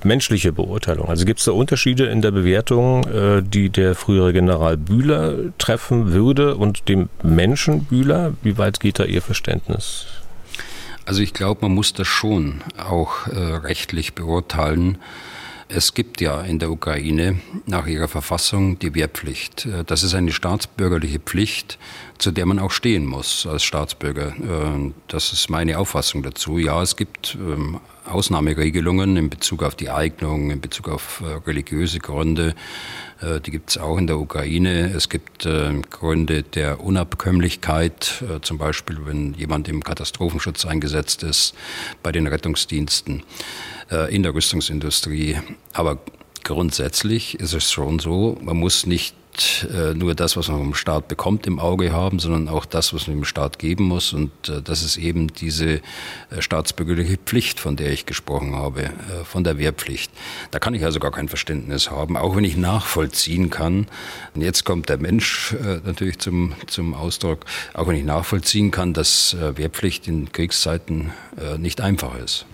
[0.03, 1.07] menschliche Beurteilung.
[1.07, 6.13] Also gibt es da Unterschiede in der Bewertung, äh, die der frühere General Bühler treffen
[6.13, 8.33] würde und dem Menschen Bühler?
[8.41, 10.07] Wie weit geht da Ihr Verständnis?
[11.05, 14.97] Also ich glaube, man muss das schon auch äh, rechtlich beurteilen.
[15.67, 19.65] Es gibt ja in der Ukraine nach ihrer Verfassung die Wehrpflicht.
[19.65, 21.77] Äh, das ist eine staatsbürgerliche Pflicht,
[22.21, 24.27] zu der man auch stehen muss als Staatsbürger.
[24.27, 26.57] Äh, das ist meine Auffassung dazu.
[26.57, 31.99] Ja, es gibt ähm, Ausnahmeregelungen in Bezug auf die Eignung, in Bezug auf äh, religiöse
[31.99, 32.55] Gründe.
[33.45, 34.91] Die gibt es auch in der Ukraine.
[34.95, 35.47] Es gibt
[35.91, 41.53] Gründe der Unabkömmlichkeit, zum Beispiel wenn jemand im Katastrophenschutz eingesetzt ist,
[42.01, 43.21] bei den Rettungsdiensten.
[43.91, 45.37] Äh, in der Rüstungsindustrie.
[45.73, 45.97] Aber
[46.43, 49.15] grundsätzlich ist es schon so, man muss nicht
[49.73, 53.07] äh, nur das, was man vom Staat bekommt, im Auge haben, sondern auch das, was
[53.07, 54.13] man dem Staat geben muss.
[54.13, 55.81] Und äh, das ist eben diese
[56.39, 58.91] staatsbürgerliche Pflicht, von der ich gesprochen habe,
[59.23, 60.11] von der Wehrpflicht.
[60.51, 63.87] Da kann ich also gar kein Verständnis haben, auch wenn ich nachvollziehen kann.
[64.35, 69.35] Und jetzt kommt der Mensch natürlich zum, zum Ausdruck, auch wenn ich nachvollziehen kann, dass
[69.37, 71.11] Wehrpflicht in Kriegszeiten
[71.57, 72.45] nicht einfach ist.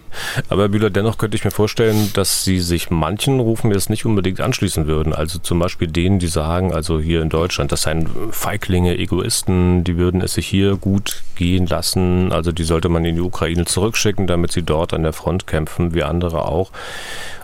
[0.49, 4.41] Aber Bühler, dennoch könnte ich mir vorstellen, dass Sie sich manchen Rufen jetzt nicht unbedingt
[4.41, 5.13] anschließen würden.
[5.13, 9.97] Also zum Beispiel denen, die sagen, also hier in Deutschland, das seien Feiglinge, Egoisten, die
[9.97, 12.31] würden es sich hier gut gehen lassen.
[12.31, 15.93] Also die sollte man in die Ukraine zurückschicken, damit sie dort an der Front kämpfen,
[15.93, 16.71] wie andere auch.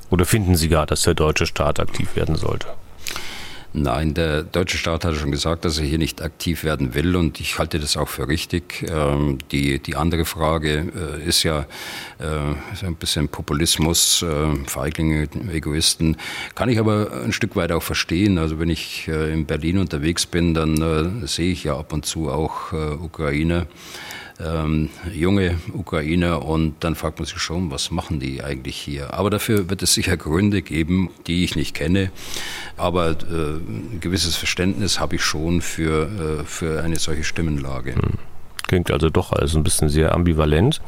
[0.10, 2.68] Oder finden Sie gar, dass der deutsche Staat aktiv werden sollte?
[3.76, 7.40] Nein, der deutsche Staat hat schon gesagt, dass er hier nicht aktiv werden will und
[7.40, 8.86] ich halte das auch für richtig.
[8.88, 11.66] Ähm, die, die andere Frage äh, ist ja
[12.20, 16.18] äh, ein bisschen Populismus, äh, Feiglinge, Egoisten.
[16.54, 18.38] Kann ich aber ein Stück weit auch verstehen.
[18.38, 22.74] Also wenn ich in Berlin unterwegs bin, dann sehe ich ja ab und zu auch
[22.74, 23.66] Ukrainer
[24.40, 29.14] ähm, junge Ukrainer und dann fragt man sich schon, was machen die eigentlich hier?
[29.14, 32.12] Aber dafür wird es sicher Gründe geben, die ich nicht kenne.
[32.78, 37.96] Aber äh, ein gewisses Verständnis habe ich schon für, äh, für eine solche Stimmenlage.
[37.96, 38.02] Hm.
[38.68, 40.82] Klingt also doch alles ein bisschen sehr ambivalent.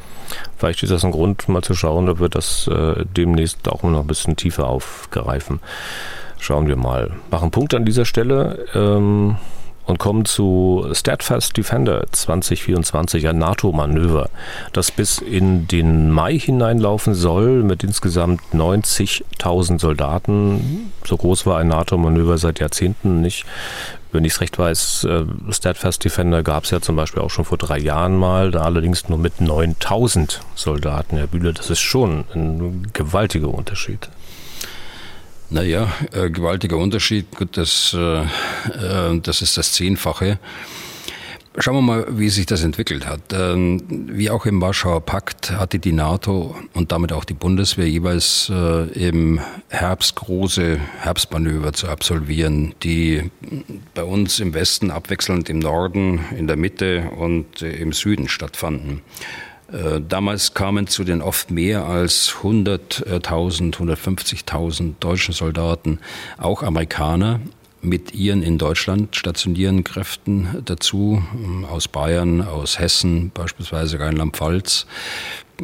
[0.57, 4.01] Vielleicht ist das ein Grund, mal zu schauen, ob wir das äh, demnächst auch noch
[4.01, 5.59] ein bisschen tiefer aufgreifen.
[6.39, 7.11] Schauen wir mal.
[7.31, 8.65] Machen Punkt an dieser Stelle.
[8.73, 9.35] Ähm
[9.85, 14.29] und kommen zu Steadfast Defender 2024, ein NATO-Manöver,
[14.73, 20.91] das bis in den Mai hineinlaufen soll mit insgesamt 90.000 Soldaten.
[21.05, 23.45] So groß war ein NATO-Manöver seit Jahrzehnten nicht.
[24.11, 27.43] Wenn ich es recht weiß, äh, Steadfast Defender gab es ja zum Beispiel auch schon
[27.43, 31.17] vor drei Jahren mal, da allerdings nur mit 9.000 Soldaten.
[31.17, 34.09] Herr Bühler, das ist schon ein gewaltiger Unterschied.
[35.49, 37.35] Naja, äh, gewaltiger Unterschied.
[37.35, 40.39] Gut, das, äh, äh, das ist das Zehnfache.
[41.57, 43.31] Schauen wir mal, wie sich das entwickelt hat.
[43.31, 48.51] Ähm, wie auch im Warschauer Pakt hatte die NATO und damit auch die Bundeswehr jeweils
[48.53, 53.31] äh, im Herbst große Herbstmanöver zu absolvieren, die
[53.93, 59.01] bei uns im Westen abwechselnd im Norden, in der Mitte und äh, im Süden stattfanden.
[59.75, 65.99] Äh, damals kamen zu den oft mehr als 100.000, 150.000 deutschen Soldaten
[66.37, 67.41] auch Amerikaner
[67.81, 71.21] mit ihren in Deutschland stationierenden Kräften dazu,
[71.69, 74.87] aus Bayern, aus Hessen, beispielsweise Rheinland-Pfalz.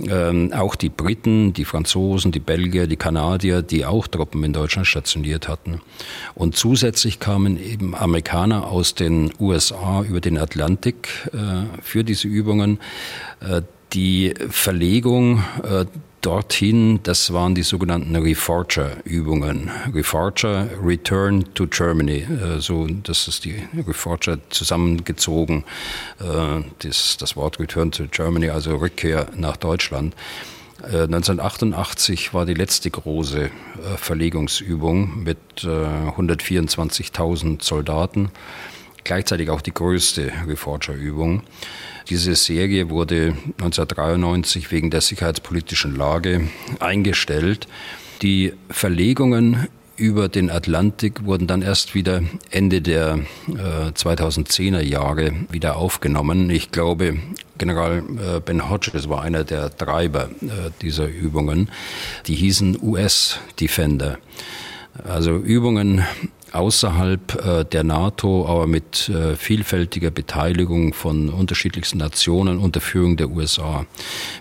[0.08, 4.88] Ähm, auch die Briten, die Franzosen, die Belgier, die Kanadier, die auch Truppen in Deutschland
[4.88, 5.82] stationiert hatten.
[6.34, 12.80] Und zusätzlich kamen eben Amerikaner aus den USA über den Atlantik äh, für diese Übungen.
[13.41, 15.86] Äh, die Verlegung äh,
[16.21, 19.69] dorthin, das waren die sogenannten Reforger-Übungen.
[19.93, 22.19] Reforger, Return to Germany.
[22.19, 25.65] Äh, so, das ist die Reforger zusammengezogen.
[26.19, 30.15] Äh, das, das Wort Return to Germany, also Rückkehr nach Deutschland.
[30.84, 33.51] 1988 äh, war die letzte große
[33.97, 38.32] Verlegungsübung mit 124.000 Soldaten,
[39.04, 41.43] gleichzeitig auch die größte Reforger-Übung.
[42.10, 47.68] Diese Serie wurde 1993 wegen der sicherheitspolitischen Lage eingestellt.
[48.22, 49.68] Die Verlegungen
[50.02, 56.50] über den Atlantik wurden dann erst wieder Ende der äh, 2010er Jahre wieder aufgenommen.
[56.50, 57.20] Ich glaube,
[57.58, 61.70] General äh, Ben Hodges war einer der Treiber äh, dieser Übungen.
[62.26, 64.18] Die hießen US Defender.
[65.08, 66.04] Also Übungen
[66.52, 73.30] außerhalb äh, der NATO, aber mit äh, vielfältiger Beteiligung von unterschiedlichsten Nationen unter Führung der
[73.30, 73.86] USA.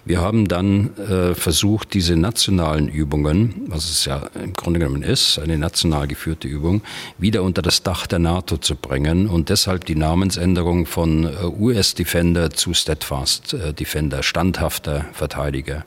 [0.05, 5.39] Wir haben dann äh, versucht, diese nationalen Übungen, was es ja im Grunde genommen ist,
[5.39, 6.83] eine national geführte Übung,
[7.19, 12.51] wieder unter das Dach der NATO zu bringen und deshalb die Namensänderung von US Defender
[12.51, 15.85] zu Steadfast Defender, standhafter Verteidiger.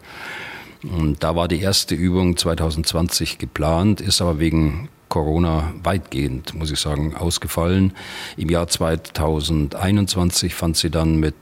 [0.83, 6.79] Und da war die erste Übung 2020 geplant, ist aber wegen Corona weitgehend, muss ich
[6.79, 7.93] sagen, ausgefallen.
[8.35, 11.35] Im Jahr 2021 fand sie dann mit,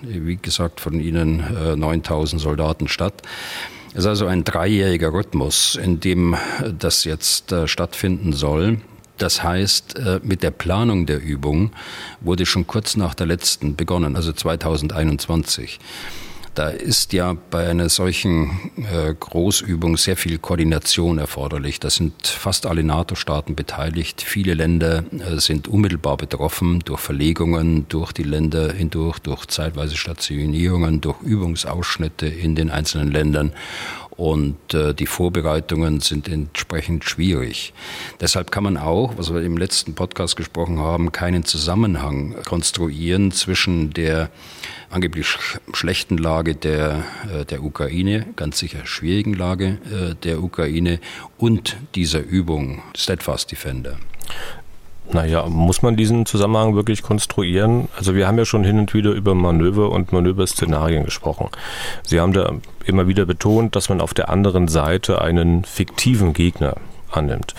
[0.00, 1.44] wie gesagt, von Ihnen
[1.76, 3.22] 9000 äh, Soldaten statt.
[3.94, 6.36] Es ist also ein dreijähriger Rhythmus, in dem
[6.78, 8.80] das jetzt äh, stattfinden soll.
[9.18, 11.72] Das heißt, äh, mit der Planung der Übung
[12.20, 15.80] wurde schon kurz nach der letzten begonnen, also 2021.
[16.56, 21.80] Da ist ja bei einer solchen äh, Großübung sehr viel Koordination erforderlich.
[21.80, 24.22] Da sind fast alle NATO-Staaten beteiligt.
[24.22, 31.02] Viele Länder äh, sind unmittelbar betroffen durch Verlegungen durch die Länder hindurch, durch zeitweise Stationierungen,
[31.02, 33.52] durch Übungsausschnitte in den einzelnen Ländern
[34.16, 37.74] und äh, die Vorbereitungen sind entsprechend schwierig.
[38.18, 43.92] Deshalb kann man auch, was wir im letzten Podcast gesprochen haben, keinen Zusammenhang konstruieren zwischen
[43.92, 44.30] der
[44.90, 45.26] angeblich
[45.72, 51.00] schlechten Lage der, äh, der Ukraine, ganz sicher schwierigen Lage äh, der Ukraine
[51.38, 53.96] und dieser Übung Steadfast Defender.
[55.12, 57.88] Naja, muss man diesen Zusammenhang wirklich konstruieren?
[57.96, 61.48] Also wir haben ja schon hin und wieder über Manöver und Manöverszenarien gesprochen.
[62.02, 62.52] Sie haben da
[62.84, 66.76] immer wieder betont, dass man auf der anderen Seite einen fiktiven Gegner
[67.12, 67.54] annimmt.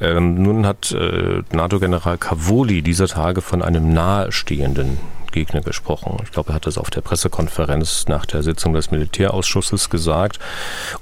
[0.00, 4.98] Ähm, nun hat äh, NATO-General Cavoli dieser Tage von einem nahestehenden
[5.32, 6.16] Gegner gesprochen.
[6.24, 10.38] Ich glaube, er hat das auf der Pressekonferenz nach der Sitzung des Militärausschusses gesagt.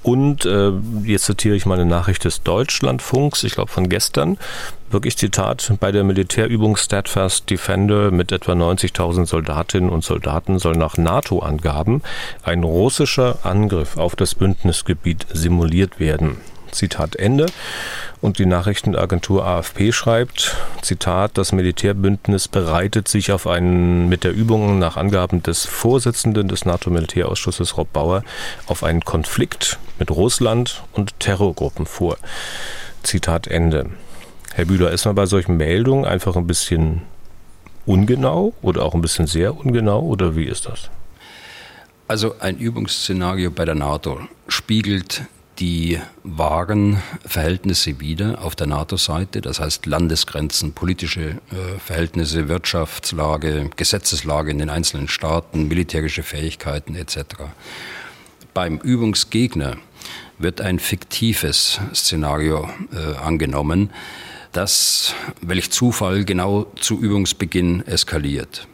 [0.02, 0.72] Und äh,
[1.04, 4.38] jetzt zitiere ich mal eine Nachricht des Deutschlandfunks, ich glaube von gestern.
[4.90, 10.96] Wirklich Zitat, bei der Militärübung Steadfast Defender mit etwa 90.000 Soldatinnen und Soldaten soll nach
[10.96, 12.02] NATO-Angaben
[12.42, 16.38] ein russischer Angriff auf das Bündnisgebiet simuliert werden.
[16.72, 17.46] Zitat Ende.
[18.20, 24.78] Und die Nachrichtenagentur AFP schreibt, Zitat, das Militärbündnis bereitet sich auf einen, mit der Übung
[24.78, 28.24] nach Angaben des Vorsitzenden des NATO-Militärausschusses Rob Bauer,
[28.66, 32.16] auf einen Konflikt mit Russland und Terrorgruppen vor.
[33.04, 33.90] Zitat Ende.
[34.54, 37.02] Herr Bühler, ist man bei solchen Meldungen einfach ein bisschen
[37.86, 40.90] ungenau oder auch ein bisschen sehr ungenau oder wie ist das?
[42.08, 45.22] Also ein Übungsszenario bei der NATO spiegelt
[45.58, 54.50] die wahren Verhältnisse wieder auf der NATO-Seite, das heißt Landesgrenzen, politische äh, Verhältnisse, Wirtschaftslage, Gesetzeslage
[54.50, 57.18] in den einzelnen Staaten, militärische Fähigkeiten etc.
[58.54, 59.76] Beim Übungsgegner
[60.38, 63.90] wird ein fiktives Szenario äh, angenommen,
[64.52, 68.68] das, welch Zufall, genau zu Übungsbeginn eskaliert.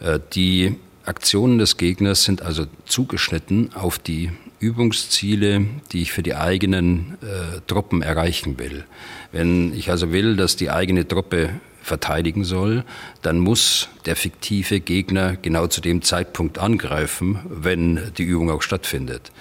[0.00, 4.30] Äh, die Aktionen des Gegners sind also zugeschnitten auf die
[4.64, 8.84] Übungsziele, die ich für die eigenen äh, Truppen erreichen will.
[9.30, 11.50] Wenn ich also will, dass die eigene Truppe
[11.82, 12.82] verteidigen soll,
[13.20, 19.32] dann muss der fiktive Gegner genau zu dem Zeitpunkt angreifen, wenn die Übung auch stattfindet.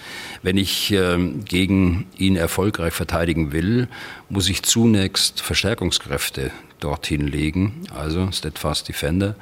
[0.41, 3.87] Wenn ich äh, gegen ihn erfolgreich verteidigen will,
[4.29, 9.35] muss ich zunächst Verstärkungskräfte dorthin legen, also Steadfast Defender,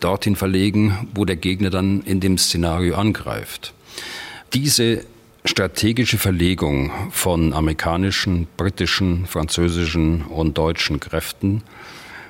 [0.00, 3.72] dorthin verlegen, wo der Gegner dann in dem Szenario angreift.
[4.52, 5.04] Diese
[5.44, 11.62] strategische Verlegung von amerikanischen, britischen, französischen und deutschen Kräften,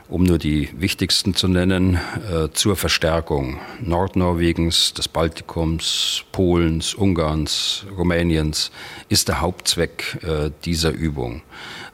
[0.09, 1.99] um nur die wichtigsten zu nennen,
[2.31, 8.71] äh, zur Verstärkung Nordnorwegens, des Baltikums, Polens, Ungarns, Rumäniens,
[9.09, 11.43] ist der Hauptzweck äh, dieser Übung.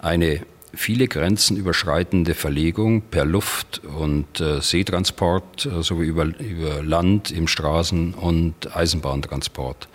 [0.00, 0.42] Eine
[0.74, 7.46] viele Grenzen überschreitende Verlegung per Luft- und äh, Seetransport äh, sowie über, über Land im
[7.46, 9.88] Straßen- und Eisenbahntransport.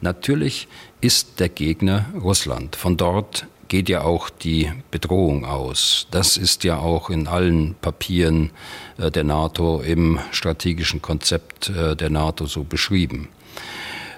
[0.00, 0.68] Natürlich
[1.00, 2.76] ist der Gegner Russland.
[2.76, 6.06] Von dort geht ja auch die Bedrohung aus.
[6.10, 8.50] Das ist ja auch in allen Papieren
[8.98, 13.28] äh, der NATO im strategischen Konzept äh, der NATO so beschrieben.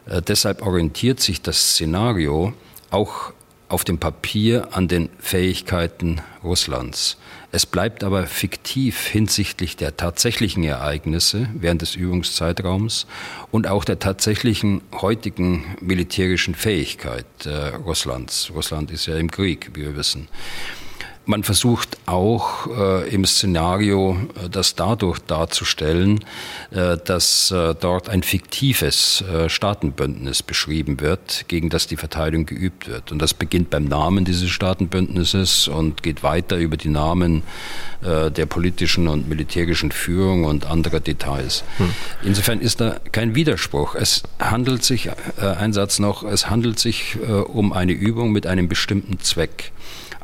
[0.07, 2.53] Äh, deshalb orientiert sich das Szenario
[2.91, 3.33] auch
[3.75, 7.16] auf dem Papier an den Fähigkeiten Russlands.
[7.51, 13.09] Es bleibt aber fiktiv hinsichtlich der tatsächlichen Ereignisse während des Übungszeitraums
[13.51, 18.53] und auch der tatsächlichen heutigen militärischen Fähigkeit äh, Russlands.
[18.55, 20.29] Russland ist ja im Krieg, wie wir wissen.
[21.27, 26.22] Man versucht auch äh, im Szenario äh, das dadurch darzustellen,
[26.70, 32.89] äh, dass äh, dort ein fiktives äh, Staatenbündnis beschrieben wird, gegen das die Verteidigung geübt
[32.89, 33.11] wird.
[33.11, 37.43] Und das beginnt beim Namen dieses Staatenbündnisses und geht weiter über die Namen
[38.03, 41.64] äh, der politischen und militärischen Führung und anderer Details.
[41.79, 41.91] Hm.
[42.22, 43.95] Insofern ist da kein Widerspruch.
[43.95, 45.09] Es handelt sich,
[45.39, 47.16] ein Satz noch, es handelt sich
[47.47, 49.72] um eine Übung mit einem bestimmten Zweck.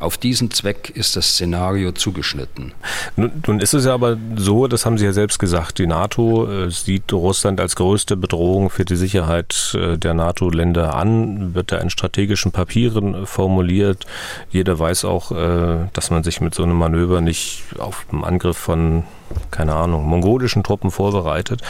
[0.00, 2.72] Auf diesen Zweck ist das Szenario zugeschnitten.
[3.16, 6.50] Nun, nun, ist es ja aber so, das haben Sie ja selbst gesagt, die NATO
[6.50, 11.78] äh, sieht Russland als größte Bedrohung für die Sicherheit äh, der NATO-Länder an, wird da
[11.78, 14.06] in strategischen Papieren formuliert.
[14.50, 18.56] Jeder weiß auch, äh, dass man sich mit so einem Manöver nicht auf einen Angriff
[18.56, 19.04] von
[19.50, 21.62] keine Ahnung, mongolischen Truppen vorbereitet.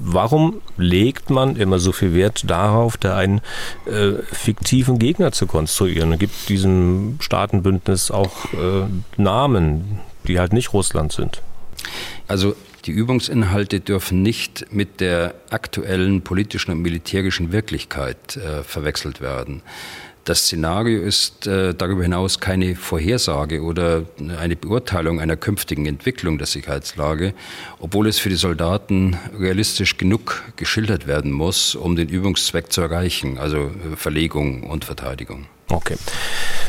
[0.00, 3.40] Warum legt man immer so viel Wert darauf, da einen
[3.86, 6.12] äh, fiktiven Gegner zu konstruieren?
[6.12, 8.86] Es gibt diesem Staatenbündnis auch äh,
[9.16, 11.42] Namen, die halt nicht Russland sind.
[12.28, 19.62] Also die Übungsinhalte dürfen nicht mit der aktuellen politischen und militärischen Wirklichkeit äh, verwechselt werden.
[20.28, 24.02] Das Szenario ist äh, darüber hinaus keine Vorhersage oder
[24.38, 27.32] eine Beurteilung einer künftigen Entwicklung der Sicherheitslage,
[27.80, 33.38] obwohl es für die Soldaten realistisch genug geschildert werden muss, um den Übungszweck zu erreichen,
[33.38, 35.46] also äh, Verlegung und Verteidigung.
[35.70, 35.96] Okay.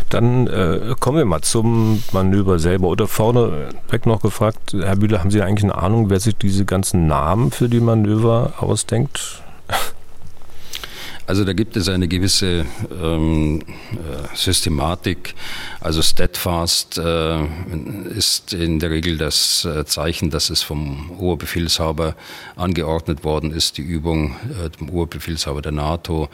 [0.10, 2.88] Dann äh, kommen wir mal zum Manöver selber.
[2.88, 6.64] Oder vorne weg noch gefragt, Herr Bühler, haben Sie eigentlich eine Ahnung, wer sich diese
[6.64, 9.43] ganzen Namen für die Manöver ausdenkt?
[11.30, 15.36] Also da gibt es eine gewisse ähm, äh, Systematik.
[15.80, 17.46] Also Steadfast äh,
[18.18, 22.16] ist in der Regel das äh, Zeichen, dass es vom Oberbefehlshaber
[22.56, 26.30] angeordnet worden ist, die Übung äh, dem Oberbefehlshaber der NATO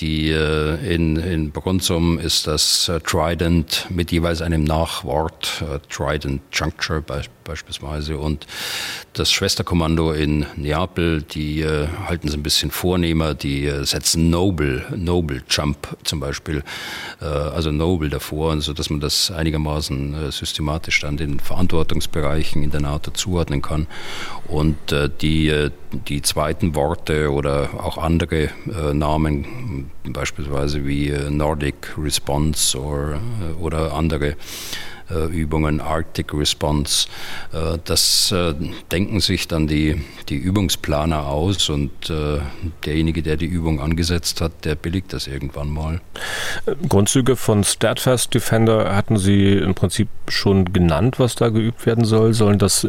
[0.00, 6.42] die äh, in, in Brunsum ist das äh, Trident mit jeweils einem Nachwort, äh, Trident
[6.52, 8.16] Juncture be beispielsweise.
[8.16, 8.46] Und
[9.12, 15.96] das Schwesterkommando in Neapel, die halten es ein bisschen vornehmer, die setzen Noble, Noble Jump
[16.04, 16.62] zum Beispiel,
[17.18, 23.10] also Noble davor, so dass man das einigermaßen systematisch dann den Verantwortungsbereichen in der NATO
[23.10, 23.88] zuordnen kann.
[24.46, 24.76] Und
[25.20, 25.70] die,
[26.06, 28.50] die zweiten Worte oder auch andere
[28.92, 34.36] Namen beispielsweise wie äh, Nordic Response or, äh, oder andere
[35.14, 37.08] Übungen, Arctic Response.
[37.52, 38.54] Äh, das äh,
[38.92, 41.90] denken sich dann die, die Übungsplaner aus und
[42.84, 46.00] derjenige, der die Übung angesetzt hat, der billigt das irgendwann mal.
[46.88, 52.32] Grundzüge von Steadfast Defender hatten Sie im Prinzip schon genannt, was da geübt werden soll.
[52.32, 52.86] Sollen das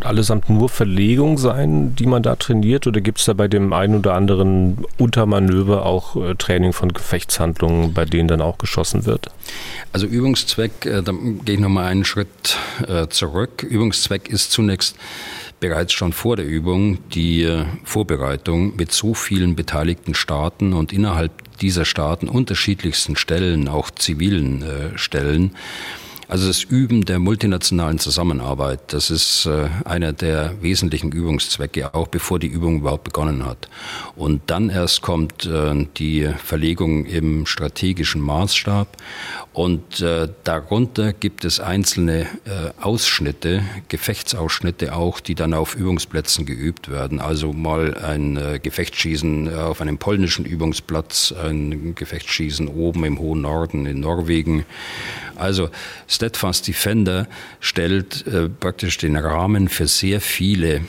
[0.00, 3.96] allesamt nur Verlegung sein, die man da trainiert, oder gibt es da bei dem einen
[3.96, 9.26] oder anderen Untermanöver auch Training von Gefechtshandlungen, bei denen dann auch geschossen wird?
[9.92, 10.72] Also Übungszweck,
[11.04, 11.12] da
[11.44, 13.62] gehe ich nochmal einen Schritt äh, zurück.
[13.62, 14.96] Übungszweck ist zunächst
[15.60, 21.32] bereits schon vor der Übung die äh, Vorbereitung mit so vielen beteiligten Staaten und innerhalb
[21.60, 25.54] dieser Staaten unterschiedlichsten Stellen, auch zivilen äh, Stellen,
[26.32, 32.38] also das Üben der multinationalen Zusammenarbeit, das ist äh, einer der wesentlichen Übungszwecke, auch bevor
[32.38, 33.68] die Übung überhaupt begonnen hat.
[34.16, 38.96] Und dann erst kommt äh, die Verlegung im strategischen Maßstab
[39.52, 42.26] und äh, darunter gibt es einzelne
[42.80, 47.20] Ausschnitte, Gefechtsausschnitte auch, die dann auf Übungsplätzen geübt werden.
[47.20, 54.00] Also mal ein Gefechtsschießen auf einem polnischen Übungsplatz, ein Gefechtsschießen oben im hohen Norden in
[54.00, 54.64] Norwegen.
[55.36, 55.70] Also
[56.22, 57.26] Steadfast Defender
[57.58, 60.82] stellt äh, praktisch den Rahmen für sehr viele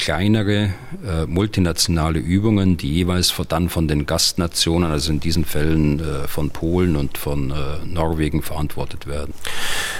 [0.00, 0.70] kleinere
[1.06, 6.48] äh, multinationale Übungen, die jeweils dann von den Gastnationen, also in diesen Fällen äh, von
[6.48, 9.34] Polen und von äh, Norwegen verantwortet werden.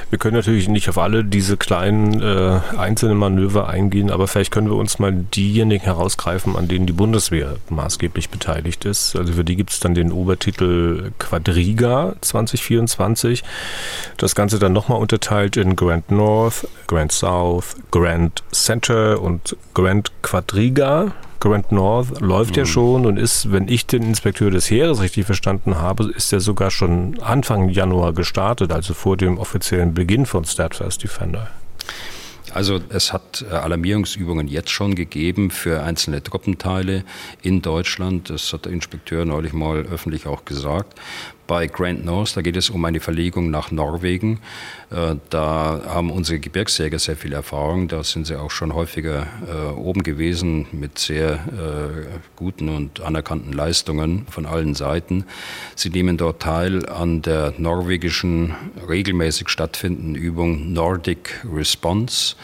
[0.08, 4.70] Wir können natürlich nicht auf alle diese kleinen äh, einzelnen Manöver eingehen, aber vielleicht können
[4.70, 9.16] wir uns mal diejenigen herausgreifen, an denen die Bundeswehr maßgeblich beteiligt ist.
[9.16, 13.44] Also für die gibt es dann den Obertitel Quadriga 2024.
[14.16, 19.89] Das Ganze dann nochmal unterteilt in Grand North, Grand South, Grand Center und Grand
[20.22, 21.12] Quadriga.
[21.40, 22.58] Grand North läuft mhm.
[22.58, 26.40] ja schon und ist, wenn ich den Inspekteur des Heeres richtig verstanden habe, ist er
[26.40, 31.48] sogar schon Anfang Januar gestartet, also vor dem offiziellen Beginn von Steadfast Defender.
[32.52, 37.04] Also es hat äh, Alarmierungsübungen jetzt schon gegeben für einzelne Truppenteile
[37.42, 38.28] in Deutschland.
[38.28, 40.98] Das hat der Inspekteur neulich mal öffentlich auch gesagt
[41.50, 44.38] bei Grand North, da geht es um eine Verlegung nach Norwegen.
[44.92, 47.88] Äh, da haben unsere Gebirgsjäger sehr viel Erfahrung.
[47.88, 53.52] Da sind sie auch schon häufiger äh, oben gewesen mit sehr äh, guten und anerkannten
[53.52, 55.24] Leistungen von allen Seiten.
[55.74, 58.54] Sie nehmen dort teil an der norwegischen
[58.88, 62.36] regelmäßig stattfindenden Übung Nordic Response,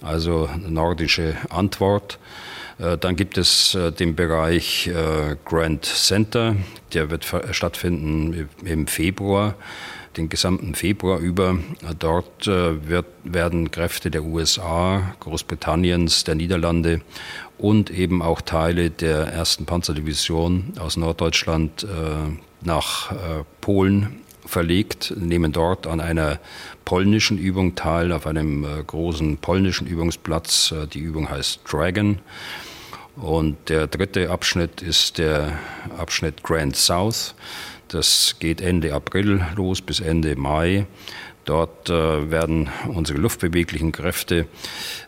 [0.00, 2.18] also nordische Antwort.
[2.78, 6.56] Äh, dann gibt es äh, den Bereich äh, Grand Center,
[6.92, 9.54] der wird stattfinden im Februar
[10.16, 11.58] den gesamten Februar über.
[12.00, 17.02] Dort wird, werden Kräfte der USA, Großbritanniens, der Niederlande
[17.56, 21.86] und eben auch Teile der ersten Panzerdivision aus Norddeutschland
[22.62, 23.12] nach
[23.60, 26.40] Polen verlegt, nehmen dort an einer
[26.84, 30.74] polnischen Übung teil, auf einem großen polnischen Übungsplatz.
[30.94, 32.18] Die Übung heißt Dragon.
[33.20, 35.58] Und der dritte Abschnitt ist der
[35.98, 37.34] Abschnitt Grand South.
[37.88, 40.86] Das geht Ende April los bis Ende Mai.
[41.44, 44.46] Dort äh, werden unsere luftbeweglichen Kräfte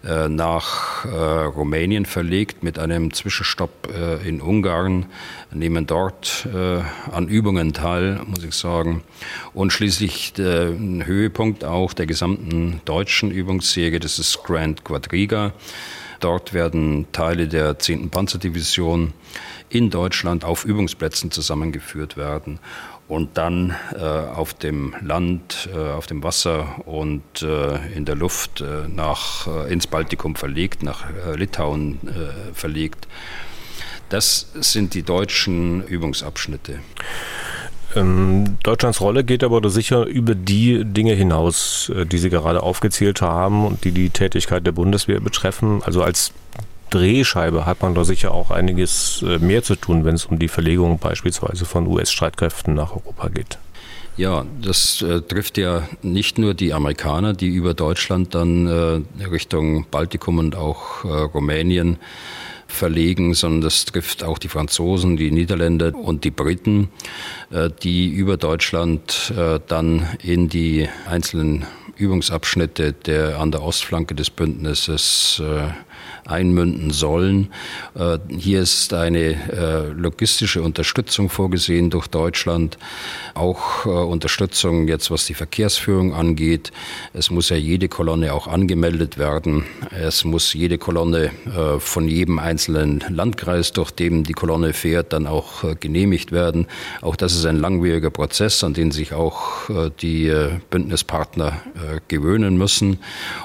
[0.03, 5.05] äh, nach äh, Rumänien verlegt mit einem Zwischenstopp äh, in Ungarn,
[5.53, 6.81] nehmen dort äh,
[7.13, 9.03] an Übungen teil, muss ich sagen.
[9.53, 15.53] Und schließlich der Höhepunkt auch der gesamten deutschen Übungsserie, das ist Grand Quadriga.
[16.21, 18.11] Dort werden Teile der 10.
[18.11, 19.15] Panzerdivision
[19.71, 22.61] in Deutschland auf Übungsplätzen zusammengeführt werden
[23.09, 28.61] und dann äh, auf dem Land, äh, auf dem Wasser und äh, in der Luft
[28.61, 31.99] äh, nach, äh, ins Baltikum verlegt, nach äh, Litauen
[32.55, 33.09] verlegt.
[34.11, 36.81] Das sind die deutschen Übungsabschnitte.
[37.97, 43.21] Ähm, Deutschlands Rolle geht aber sicher über die Dinge hinaus, äh, die Sie gerade aufgezählt
[43.21, 45.83] haben und die die Tätigkeit der Bundeswehr betreffen.
[45.83, 46.33] Also als
[46.91, 50.49] Drehscheibe hat man da sicher auch einiges äh, mehr zu tun, wenn es um die
[50.49, 53.59] Verlegung beispielsweise von US-Streitkräften nach Europa geht.
[54.17, 59.87] Ja, das äh, trifft ja nicht nur die Amerikaner, die über Deutschland dann äh, Richtung
[59.91, 61.99] Baltikum und auch äh, Rumänien
[62.71, 66.89] verlegen, sondern das trifft auch die Franzosen, die Niederländer und die Briten,
[67.51, 71.67] äh, die über Deutschland äh, dann in die einzelnen
[71.97, 75.69] Übungsabschnitte der an der Ostflanke des Bündnisses äh,
[76.27, 77.49] einmünden sollen.
[77.95, 82.79] Äh, hier ist eine äh, logistische Unterstützung vorgesehen durch Deutschland,
[83.35, 86.73] auch äh, Unterstützung jetzt, was die Verkehrsführung angeht.
[87.13, 89.65] Es muss ja jede Kolonne auch angemeldet werden.
[89.91, 91.31] Es muss jede Kolonne
[91.79, 96.67] von jedem einzelnen Landkreis, durch dem die Kolonne fährt, dann auch genehmigt werden.
[97.01, 99.69] Auch das ist ein langwieriger Prozess, an den sich auch
[100.01, 100.33] die
[100.71, 101.61] Bündnispartner
[102.09, 102.99] gewöhnen müssen.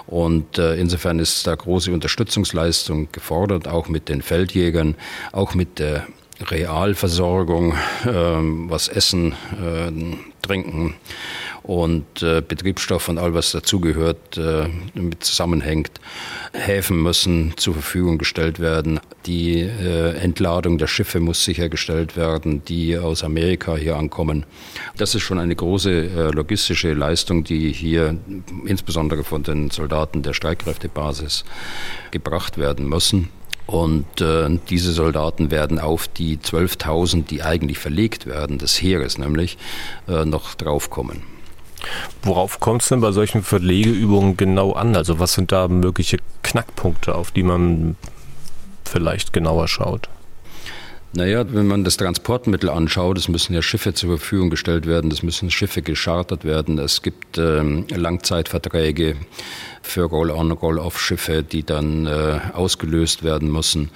[0.08, 4.96] Und insofern ist da große Unterstützungsleistung Leistung gefordert, auch mit den Feldjägern,
[5.32, 6.08] auch mit der
[6.42, 7.74] Realversorgung,
[8.06, 9.92] äh, was Essen, äh,
[10.42, 10.96] Trinken
[11.66, 16.00] und äh, Betriebsstoff und all was dazugehört, äh, mit zusammenhängt.
[16.54, 19.00] Häfen müssen zur Verfügung gestellt werden.
[19.26, 24.46] Die äh, Entladung der Schiffe muss sichergestellt werden, die aus Amerika hier ankommen.
[24.98, 28.16] Das ist schon eine große äh, logistische Leistung, die hier
[28.66, 31.46] insbesondere von den Soldaten der Streitkräftebasis
[32.12, 33.30] gebracht werden müssen.
[33.66, 39.58] Und äh, diese Soldaten werden auf die 12.000, die eigentlich verlegt werden, des Heeres nämlich,
[40.08, 41.24] äh, noch draufkommen.
[42.24, 44.96] Worauf kommt es denn bei solchen Verlegeübungen genau an?
[44.96, 47.96] Also was sind da mögliche Knackpunkte, auf die man
[48.84, 50.10] vielleicht genauer schaut?
[51.16, 55.24] Naja, wenn man das Transportmittel anschaut, es müssen ja Schiffe zur Verfügung gestellt werden, es
[55.24, 59.16] müssen Schiffe geschartert werden, es gibt ähm, Langzeitverträge
[59.86, 63.90] für Roll-on, Roll-off-Schiffe, die dann äh, ausgelöst werden müssen.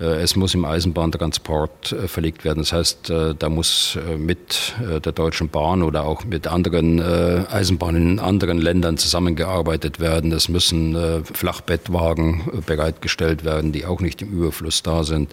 [0.00, 2.58] Äh, es muss im Eisenbahntransport äh, verlegt werden.
[2.60, 7.00] Das heißt, äh, da muss äh, mit äh, der Deutschen Bahn oder auch mit anderen
[7.00, 10.32] Eisenbahnen in anderen Ländern zusammengearbeitet werden.
[10.32, 15.32] Es müssen Flachbettwagen bereitgestellt werden, die auch nicht im Überfluss da sind.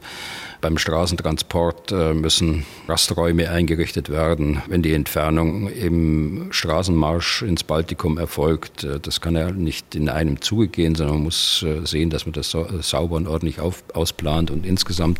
[0.61, 8.87] Beim Straßentransport müssen Rasträume eingerichtet werden, wenn die Entfernung im Straßenmarsch ins Baltikum erfolgt.
[9.01, 12.33] Das kann ja nicht in einem Zuge gehen, sondern man muss äh, sehen, dass man
[12.33, 14.51] das sauber und ordentlich auf, ausplant.
[14.51, 15.19] Und insgesamt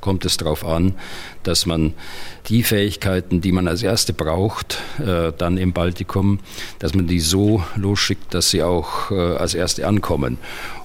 [0.00, 0.94] kommt es darauf an,
[1.42, 1.94] dass man
[2.46, 6.40] die Fähigkeiten, die man als erste braucht, dann im Baltikum,
[6.80, 10.38] dass man die so losschickt, dass sie auch als erste ankommen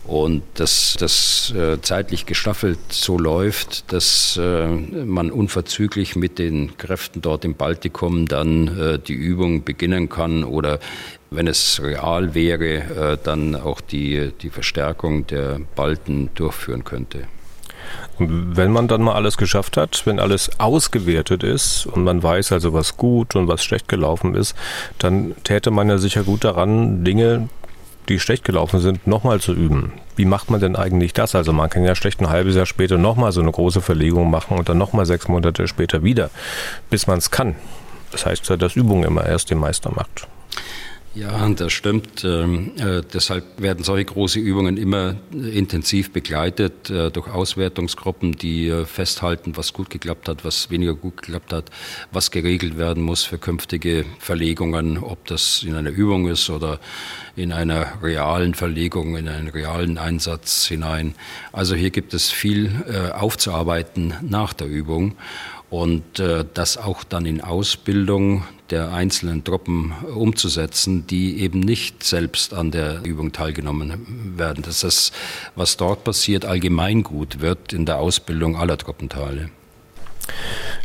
[0.08, 7.22] und dass das äh, zeitlich gestaffelt so läuft, dass äh, man unverzüglich mit den Kräften
[7.22, 10.80] dort im Baltikum dann äh, die Übung beginnen kann oder
[11.30, 17.28] wenn es real wäre, äh, dann auch die, die Verstärkung der Balten durchführen könnte.
[18.20, 22.52] Und wenn man dann mal alles geschafft hat, wenn alles ausgewertet ist und man weiß
[22.52, 24.56] also, was gut und was schlecht gelaufen ist,
[24.98, 27.50] dann täte man ja sicher gut daran, Dinge
[28.10, 29.94] die schlecht gelaufen sind, nochmal zu üben.
[30.16, 31.36] Wie macht man denn eigentlich das?
[31.36, 34.58] Also man kann ja schlecht ein halbes Jahr später nochmal so eine große Verlegung machen
[34.58, 36.30] und dann nochmal sechs Monate später wieder,
[36.90, 37.56] bis man es kann.
[38.12, 40.28] Das heißt, dass Übung immer erst den Meister macht.
[41.20, 42.24] Ja, das stimmt.
[42.24, 48.86] Ähm, äh, deshalb werden solche große Übungen immer intensiv begleitet äh, durch Auswertungsgruppen, die äh,
[48.86, 51.72] festhalten, was gut geklappt hat, was weniger gut geklappt hat,
[52.12, 56.80] was geregelt werden muss für künftige Verlegungen, ob das in einer Übung ist oder
[57.36, 61.16] in einer realen Verlegung, in einen realen Einsatz hinein.
[61.52, 65.16] Also hier gibt es viel äh, aufzuarbeiten nach der Übung
[65.72, 72.54] und äh, das auch dann in Ausbildung der einzelnen Truppen umzusetzen, die eben nicht selbst
[72.54, 74.64] an der Übung teilgenommen werden.
[74.64, 75.12] Dass das,
[75.56, 79.50] was dort passiert, allgemeingut wird in der Ausbildung aller Truppenteile.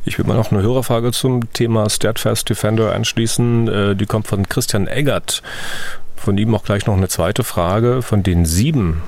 [0.04, 3.68] Ich will mal noch eine Hörerfrage zum Thema Steadfast Defender anschließen.
[3.68, 5.42] Äh, die kommt von Christian Eggert.
[6.16, 8.02] Von ihm auch gleich noch eine zweite Frage.
[8.02, 9.02] Von den sieben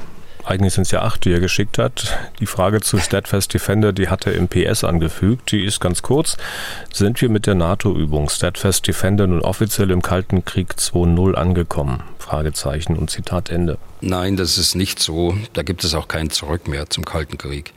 [0.44, 2.16] eigentlich sind es ja acht, die er geschickt hat.
[2.38, 5.52] Die Frage zu Steadfast Defender, die hat er im PS angefügt.
[5.52, 6.36] Die ist ganz kurz.
[6.92, 12.02] Sind wir mit der NATO-Übung Steadfast Defender nun offiziell im Kalten Krieg 2.0 angekommen?
[12.18, 13.78] Fragezeichen und Zitat Ende.
[14.00, 15.36] Nein, das ist nicht so.
[15.52, 17.72] Da gibt es auch kein Zurück mehr zum Kalten Krieg.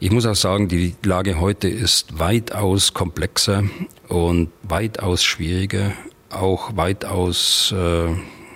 [0.00, 3.64] Ich muss auch sagen, die Lage heute ist weitaus komplexer
[4.08, 5.92] und weitaus schwieriger,
[6.30, 8.08] auch weitaus äh,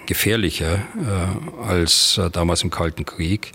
[0.07, 3.53] gefährlicher äh, als äh, damals im Kalten Krieg,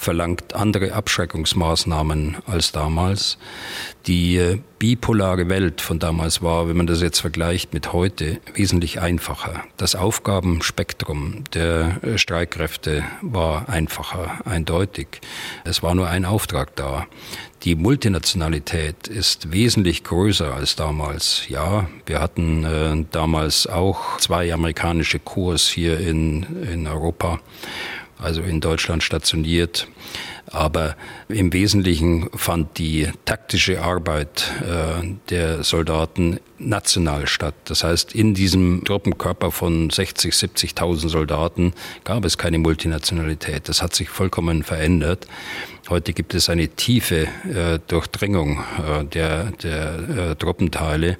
[0.00, 3.36] verlangt andere Abschreckungsmaßnahmen als damals.
[4.06, 8.98] Die äh, bipolare Welt von damals war, wenn man das jetzt vergleicht mit heute, wesentlich
[8.98, 9.62] einfacher.
[9.76, 15.20] Das Aufgabenspektrum der äh, Streitkräfte war einfacher, eindeutig.
[15.64, 17.06] Es war nur ein Auftrag da.
[17.64, 21.46] Die Multinationalität ist wesentlich größer als damals.
[21.48, 27.38] Ja, wir hatten äh, damals auch zwei amerikanische Kurs hier in, in Europa,
[28.20, 29.86] also in Deutschland stationiert.
[30.46, 30.96] Aber
[31.32, 37.54] im Wesentlichen fand die taktische Arbeit äh, der Soldaten national statt.
[37.64, 41.72] Das heißt, in diesem Truppenkörper von 60, 70.000 Soldaten
[42.04, 43.68] gab es keine Multinationalität.
[43.68, 45.26] Das hat sich vollkommen verändert.
[45.88, 51.16] Heute gibt es eine tiefe äh, Durchdringung äh, der, der äh, Truppenteile,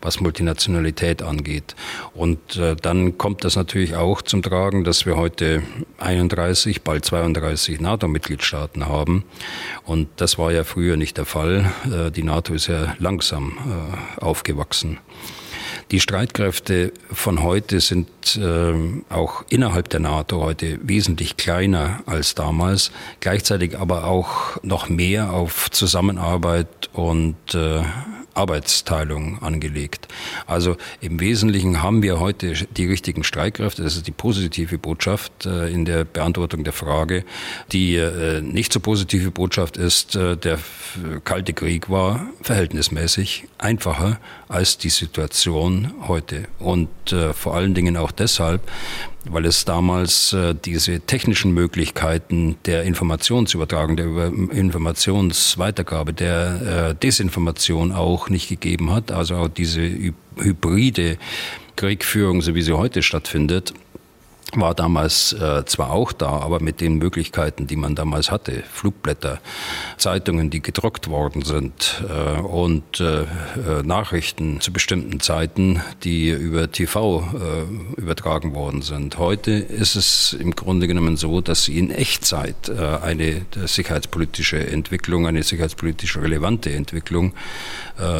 [0.00, 1.74] was Multinationalität angeht.
[2.14, 5.62] Und äh, dann kommt das natürlich auch zum Tragen, dass wir heute
[5.98, 9.24] 31, bald 32 NATO-Mitgliedstaaten haben.
[9.84, 11.70] Und das war ja früher nicht der Fall.
[11.84, 13.58] Äh, die NATO ist ja langsam
[14.18, 14.98] äh, aufgewachsen.
[15.90, 18.72] Die Streitkräfte von heute sind äh,
[19.10, 25.70] auch innerhalb der NATO heute wesentlich kleiner als damals, gleichzeitig aber auch noch mehr auf
[25.70, 27.82] Zusammenarbeit und äh,
[28.34, 30.08] Arbeitsteilung angelegt.
[30.46, 33.82] Also im Wesentlichen haben wir heute die richtigen Streitkräfte.
[33.82, 37.24] Das ist die positive Botschaft äh, in der Beantwortung der Frage.
[37.72, 40.58] Die äh, nicht so positive Botschaft ist, äh, der
[41.24, 44.18] Kalte Krieg war verhältnismäßig einfacher
[44.48, 46.44] als die Situation heute.
[46.58, 46.88] Und
[47.34, 48.60] vor allen Dingen auch deshalb,
[49.28, 58.28] weil es damals äh, diese technischen Möglichkeiten der Informationsübertragung, der Informationsweitergabe, der äh, Desinformation auch
[58.28, 59.12] nicht gegeben hat.
[59.12, 59.82] Also auch diese
[60.36, 61.18] hybride
[61.76, 63.74] Kriegführung, so wie sie heute stattfindet,
[64.60, 69.40] war damals äh, zwar auch da, aber mit den Möglichkeiten, die man damals hatte, Flugblätter,
[69.96, 73.26] Zeitungen, die gedruckt worden sind äh, und äh, äh
[73.84, 79.18] Nachrichten zu bestimmten Zeiten, die über TV äh, übertragen worden sind.
[79.18, 85.42] Heute ist es im Grunde genommen so, dass in Echtzeit äh, eine sicherheitspolitische Entwicklung, eine
[85.42, 87.32] sicherheitspolitisch relevante Entwicklung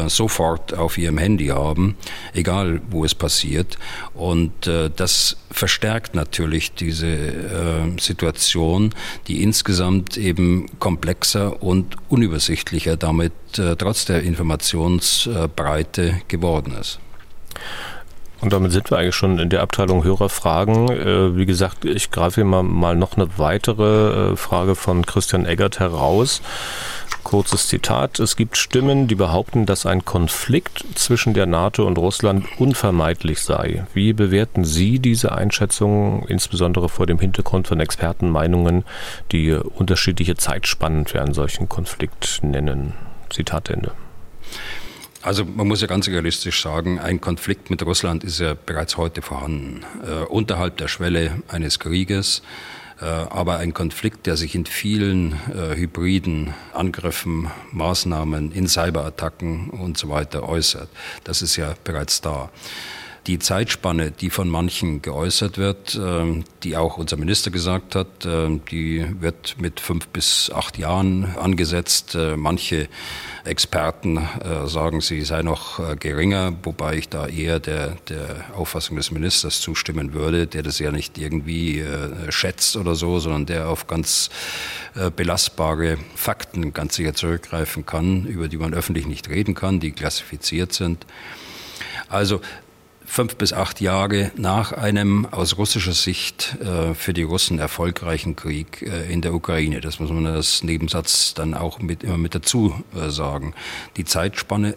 [0.07, 1.97] sofort auf Ihrem Handy haben,
[2.33, 3.77] egal wo es passiert.
[4.13, 4.51] Und
[4.95, 8.93] das verstärkt natürlich diese äh, Situation,
[9.27, 16.99] die insgesamt eben komplexer und unübersichtlicher damit äh, trotz der Informationsbreite geworden ist.
[18.43, 20.89] Und damit sind wir eigentlich schon in der Abteilung Hörerfragen.
[20.89, 25.45] Äh, wie gesagt, ich greife hier mal, mal noch eine weitere äh, Frage von Christian
[25.45, 26.41] Eggert heraus.
[27.23, 28.19] Kurzes Zitat.
[28.19, 33.85] Es gibt Stimmen, die behaupten, dass ein Konflikt zwischen der NATO und Russland unvermeidlich sei.
[33.93, 38.83] Wie bewerten Sie diese Einschätzung, insbesondere vor dem Hintergrund von Expertenmeinungen,
[39.31, 42.91] die unterschiedliche Zeitspannen für einen solchen Konflikt nennen?
[43.29, 43.93] Zitat Ende.
[45.23, 49.21] Also man muss ja ganz realistisch sagen, ein Konflikt mit Russland ist ja bereits heute
[49.21, 49.85] vorhanden.
[50.05, 52.43] Äh, unterhalb der Schwelle eines Krieges,
[52.99, 59.97] äh, aber ein Konflikt, der sich in vielen äh, hybriden Angriffen, Maßnahmen, in Cyberattacken und
[59.97, 60.89] so weiter äußert.
[61.23, 62.49] Das ist ja bereits da
[63.27, 68.61] die Zeitspanne, die von manchen geäußert wird, ähm, die auch unser Minister gesagt hat, ähm,
[68.69, 72.15] die wird mit fünf bis acht Jahren angesetzt.
[72.15, 72.89] Äh, manche
[73.45, 78.97] Experten äh, sagen, sie sei noch äh, geringer, wobei ich da eher der, der Auffassung
[78.97, 81.83] des Ministers zustimmen würde, der das ja nicht irgendwie
[82.29, 84.29] schätzt oder so, sondern der auf ganz
[85.15, 90.73] belastbare Fakten ganz sicher zurückgreifen kann, über die man öffentlich nicht reden kann, die klassifiziert
[90.73, 91.05] sind.
[92.09, 92.41] Also
[93.13, 98.81] fünf bis acht Jahre nach einem aus russischer Sicht äh, für die Russen erfolgreichen Krieg
[98.81, 99.81] äh, in der Ukraine.
[99.81, 103.53] Das muss man als Nebensatz dann auch mit, immer mit dazu äh, sagen.
[103.97, 104.75] Die Zeitspanne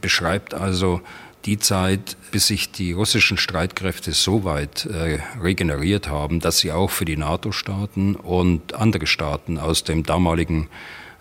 [0.00, 1.02] beschreibt also
[1.44, 6.90] die Zeit, bis sich die russischen Streitkräfte so weit äh, regeneriert haben, dass sie auch
[6.90, 10.68] für die NATO-Staaten und andere Staaten aus dem damaligen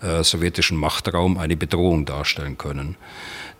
[0.02, 2.96] äh, sowjetischen Machtraum eine Bedrohung darstellen können.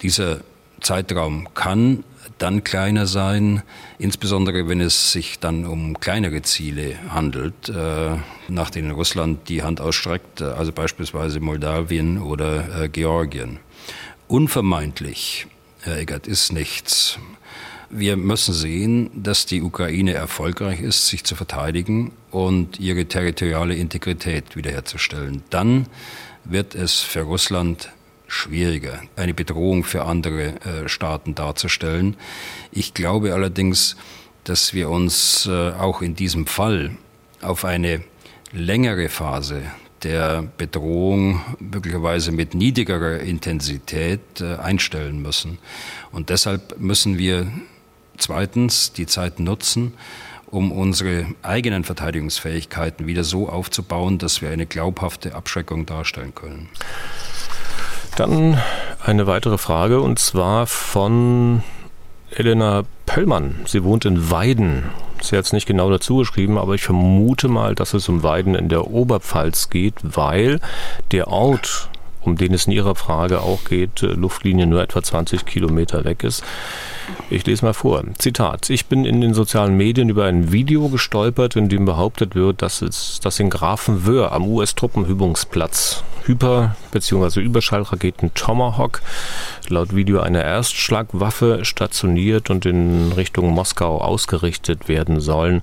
[0.02, 0.40] Dieser
[0.82, 2.04] Zeitraum kann
[2.38, 3.64] dann kleiner sein,
[4.00, 8.18] insbesondere wenn es sich dann um kleinere Ziele handelt, äh,
[8.48, 13.60] nach denen Russland die Hand ausstreckt, also beispielsweise Moldawien oder äh, Georgien.
[14.28, 15.48] Unvermeidlich,
[15.82, 17.20] Herr Eggert, ist nichts.
[17.90, 24.58] Wir müssen sehen, dass die Ukraine erfolgreich ist, sich zu verteidigen und ihre territoriale Integrität
[24.58, 25.44] wiederherzustellen.
[25.50, 25.88] Dann
[26.44, 27.90] wird es für Russland
[28.28, 32.18] schwieriger, eine Bedrohung für andere äh, Staaten darzustellen.
[32.72, 33.96] Ich glaube allerdings,
[34.44, 36.92] dass wir uns äh, auch in diesem Fall
[37.42, 38.04] auf eine
[38.52, 39.64] längere Phase
[40.04, 45.58] der Bedrohung möglicherweise mit niedrigerer Intensität äh, einstellen müssen.
[46.12, 47.52] Und deshalb müssen wir
[48.18, 49.94] zweitens die Zeit nutzen,
[50.50, 56.70] um unsere eigenen Verteidigungsfähigkeiten wieder so aufzubauen, dass wir eine glaubhafte Abschreckung darstellen können.
[58.18, 58.60] Dann
[59.06, 61.62] eine weitere Frage und zwar von
[62.32, 63.58] Elena Pöllmann.
[63.68, 64.86] Sie wohnt in Weiden.
[65.22, 68.56] Sie hat es nicht genau dazu geschrieben, aber ich vermute mal, dass es um Weiden
[68.56, 70.60] in der Oberpfalz geht, weil
[71.12, 71.90] der Ort,
[72.28, 76.24] um den es in Ihrer Frage auch geht, äh, Luftlinie nur etwa 20 Kilometer weg
[76.24, 76.44] ist.
[77.30, 78.04] Ich lese mal vor.
[78.18, 78.70] Zitat.
[78.70, 82.82] Ich bin in den sozialen Medien über ein Video gestolpert, in dem behauptet wird, dass
[82.82, 87.40] es dass in Grafenwöhr am US-Truppenübungsplatz Hyper- bzw.
[87.40, 89.02] Überschallraketen Tomahawk
[89.70, 95.62] laut Video eine Erstschlagwaffe stationiert und in Richtung Moskau ausgerichtet werden sollen.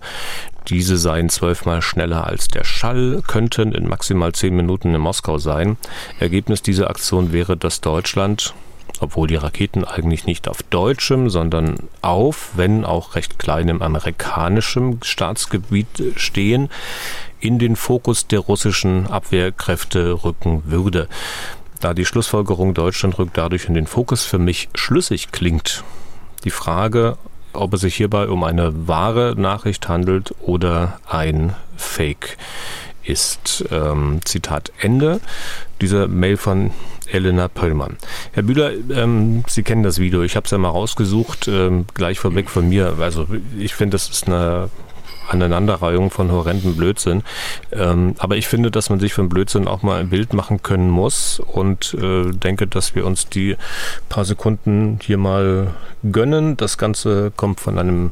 [0.68, 5.76] Diese seien zwölfmal schneller als der Schall, könnten in maximal zehn Minuten in Moskau sein.
[6.18, 8.54] Ergebnis dieser Aktion wäre, dass Deutschland
[9.00, 16.14] obwohl die Raketen eigentlich nicht auf deutschem, sondern auf, wenn auch recht kleinem amerikanischem Staatsgebiet
[16.16, 16.70] stehen,
[17.40, 21.08] in den Fokus der russischen Abwehrkräfte rücken würde.
[21.80, 25.84] Da die Schlussfolgerung Deutschland rückt dadurch in den Fokus für mich schlüssig klingt.
[26.44, 27.18] Die Frage,
[27.54, 32.36] ob es sich hierbei um eine wahre Nachricht handelt oder ein Fake
[33.04, 33.64] ist.
[33.70, 35.20] Ähm, Zitat Ende
[35.80, 36.70] dieser Mail von
[37.10, 37.96] Elena Pöllmann.
[38.32, 40.22] Herr Bühler, ähm, Sie kennen das Video.
[40.22, 42.96] Ich habe es ja mal rausgesucht, ähm, gleich vorweg von mir.
[43.00, 43.26] Also
[43.58, 44.70] ich finde, das ist eine
[45.28, 47.22] Aneinanderreihung von horrenden Blödsinn.
[47.72, 50.90] Ähm, aber ich finde, dass man sich von Blödsinn auch mal ein Bild machen können
[50.90, 53.56] muss und äh, denke, dass wir uns die
[54.08, 56.56] paar Sekunden hier mal gönnen.
[56.56, 58.10] Das Ganze kommt von einem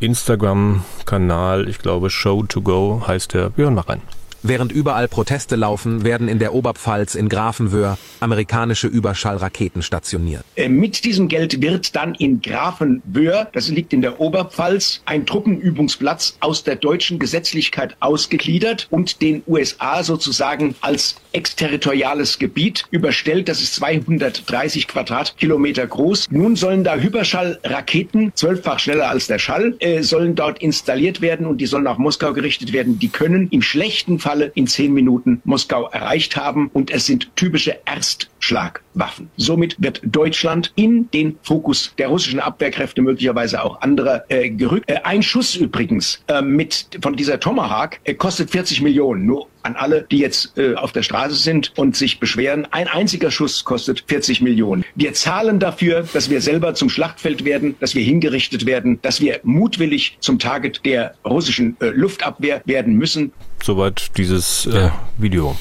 [0.00, 3.56] Instagram-Kanal, ich glaube Show to Go heißt der.
[3.56, 4.02] Wir hören mal rein.
[4.42, 10.44] Während überall Proteste laufen, werden in der Oberpfalz in Grafenwöhr amerikanische Überschallraketen stationiert.
[10.54, 16.36] Äh, mit diesem Geld wird dann in Grafenwöhr, das liegt in der Oberpfalz, ein Truppenübungsplatz
[16.40, 23.48] aus der deutschen Gesetzlichkeit ausgegliedert und den USA sozusagen als exterritoriales Gebiet überstellt.
[23.48, 26.26] Das ist 230 Quadratkilometer groß.
[26.30, 31.58] Nun sollen da Hyperschallraketen, zwölffach schneller als der Schall, äh, sollen dort installiert werden und
[31.58, 32.98] die sollen nach Moskau gerichtet werden.
[32.98, 37.30] Die können im schlechten Fall Falle in zehn Minuten Moskau erreicht haben und es sind
[37.36, 39.30] typische Erstschlagwaffen.
[39.36, 44.90] Somit wird Deutschland in den Fokus der russischen Abwehrkräfte, möglicherweise auch anderer, äh, gerückt.
[44.90, 49.26] Äh, ein Schuss übrigens äh, mit von dieser Tomahawk äh, kostet 40 Millionen.
[49.26, 52.66] Nur an alle, die jetzt äh, auf der Straße sind und sich beschweren.
[52.70, 54.84] Ein einziger Schuss kostet 40 Millionen.
[54.94, 59.40] Wir zahlen dafür, dass wir selber zum Schlachtfeld werden, dass wir hingerichtet werden, dass wir
[59.42, 63.32] mutwillig zum Target der russischen äh, Luftabwehr werden müssen.
[63.62, 65.56] Soweit dieses äh, Video.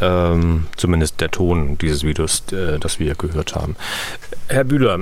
[0.00, 3.76] Ähm, zumindest der Ton dieses Videos, äh, das wir gehört haben.
[4.48, 4.98] Herr Bühler,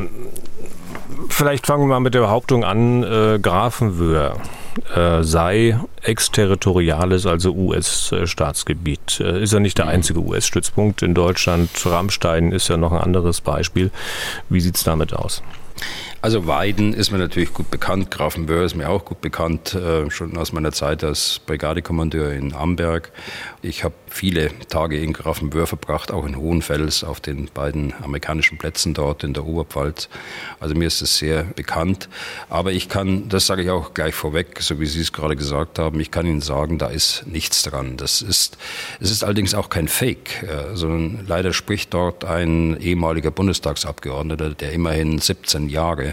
[1.28, 4.36] vielleicht fangen wir mal mit der Behauptung an, äh, Grafenwöhr
[4.94, 9.20] äh, sei exterritoriales, also US-Staatsgebiet.
[9.20, 9.92] Äh, ist ja nicht der mhm.
[9.92, 11.70] einzige US-Stützpunkt in Deutschland.
[11.84, 13.90] Rammstein ist ja noch ein anderes Beispiel.
[14.48, 15.42] Wie sieht es damit aus?
[16.24, 20.36] Also Weiden ist mir natürlich gut bekannt, Grafenwöhr ist mir auch gut bekannt, äh, schon
[20.36, 23.10] aus meiner Zeit als Brigadekommandeur in Amberg.
[23.60, 28.94] Ich habe viele Tage in Grafenwöhr verbracht, auch in Hohenfels auf den beiden amerikanischen Plätzen
[28.94, 30.08] dort in der Oberpfalz.
[30.60, 32.08] Also mir ist es sehr bekannt.
[32.48, 35.80] Aber ich kann, das sage ich auch gleich vorweg, so wie Sie es gerade gesagt
[35.80, 37.96] haben, ich kann Ihnen sagen, da ist nichts dran.
[37.96, 38.58] Das ist,
[39.00, 44.72] es ist allerdings auch kein Fake, äh, sondern leider spricht dort ein ehemaliger Bundestagsabgeordneter, der
[44.72, 46.11] immerhin 17 Jahre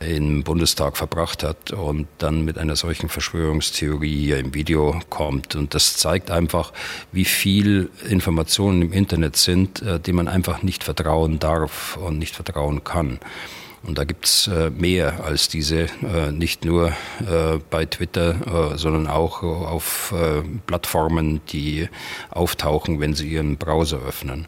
[0.00, 5.56] im Bundestag verbracht hat und dann mit einer solchen Verschwörungstheorie hier im Video kommt.
[5.56, 6.72] Und das zeigt einfach,
[7.10, 12.36] wie viel Informationen im Internet sind, äh, die man einfach nicht vertrauen darf und nicht
[12.36, 13.18] vertrauen kann.
[13.84, 19.42] Und da gibt's äh, mehr als diese, äh, nicht nur äh, bei Twitter, sondern auch
[19.42, 20.14] auf
[20.66, 21.88] Plattformen, die
[22.30, 24.46] auftauchen, wenn Sie Ihren Browser öffnen.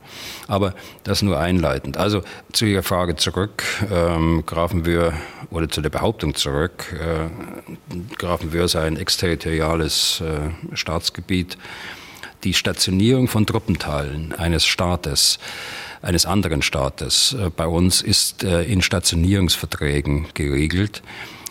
[0.49, 0.75] Aber
[1.05, 1.97] das nur einleitend.
[1.97, 2.23] Also
[2.53, 4.45] zu Ihrer Frage zurück, ähm,
[5.51, 7.29] oder zu der Behauptung zurück, äh,
[8.69, 10.23] sei ein exterritoriales
[10.75, 11.57] Staatsgebiet.
[12.45, 15.39] Die Stationierung von Truppenteilen eines Staates
[16.03, 17.35] eines anderen Staates.
[17.39, 21.03] Äh, bei uns ist äh, in Stationierungsverträgen geregelt.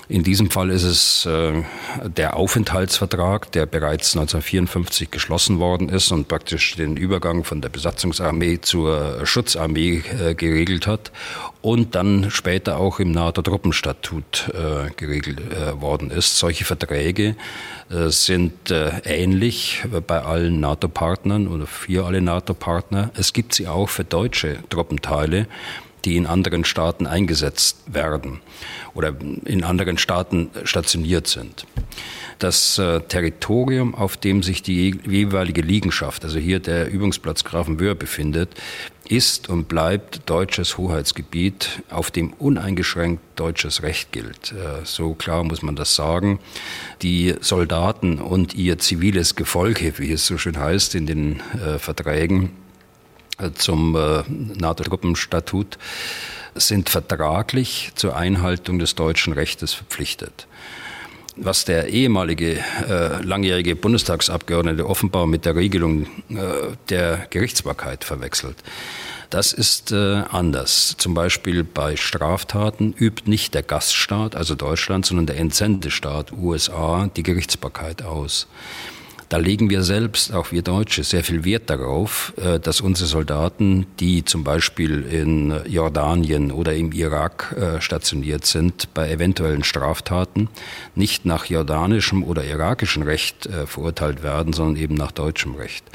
[0.10, 1.62] In diesem Fall ist es äh,
[2.04, 8.60] der Aufenthaltsvertrag, der bereits 1954 geschlossen worden ist und praktisch den Übergang von der Besatzungsarmee
[8.60, 11.12] zur Schutzarmee äh, geregelt hat
[11.62, 16.40] und dann später auch im NATO-Truppenstatut äh, geregelt äh, worden ist.
[16.40, 17.36] Solche Verträge
[17.92, 23.12] äh, sind äh, ähnlich bei allen NATO-Partnern oder für alle NATO-Partner.
[23.14, 25.46] Es gibt sie auch für deutsche Truppenteile
[26.06, 28.42] die in anderen Staaten eingesetzt werden
[28.94, 29.14] oder
[29.46, 31.66] in anderen Staaten stationiert sind.
[32.40, 38.50] Das äh, Territorium, auf dem sich die jeweilige Liegenschaft, also hier der Übungsplatz Grafenwöhr befindet,
[39.10, 44.54] ist und bleibt deutsches Hoheitsgebiet, auf dem uneingeschränkt deutsches Recht gilt.
[44.54, 46.40] Äh, so klar muss man das sagen.
[47.02, 52.52] Die Soldaten und ihr ziviles Gefolge, wie es so schön heißt in den äh, Verträgen,
[53.56, 55.78] zum äh, NATO-Truppenstatut
[56.56, 60.48] sind vertraglich zur Einhaltung des deutschen Rechtes verpflichtet.
[61.36, 62.58] Was der ehemalige
[62.90, 68.58] äh, langjährige Bundestagsabgeordnete offenbar mit der Regelung äh, der Gerichtsbarkeit verwechselt,
[69.30, 70.96] das ist äh, anders.
[70.98, 77.24] Zum Beispiel bei Straftaten übt nicht der Gaststaat, also Deutschland, sondern der Entsendestaat USA die
[77.24, 78.48] Gerichtsbarkeit aus.
[79.30, 83.86] Da legen wir selbst, auch wir Deutsche, sehr viel Wert darauf, äh, dass unsere Soldaten,
[84.00, 90.50] die zum Beispiel in Jordanien oder im Irak äh, stationiert sind, bei eventuellen Straftaten
[90.96, 95.86] nicht nach jordanischem oder irakischem Recht äh, verurteilt werden, sondern eben nach deutschem Recht.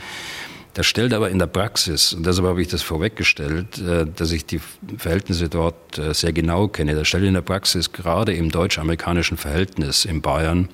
[0.74, 4.44] Das stellt aber in der Praxis, und deshalb habe ich das vorweggestellt, äh, dass ich
[4.44, 4.60] die
[4.98, 10.04] Verhältnisse dort äh, sehr genau kenne, das stellt in der Praxis gerade im deutsch-amerikanischen Verhältnis
[10.04, 10.68] in Bayern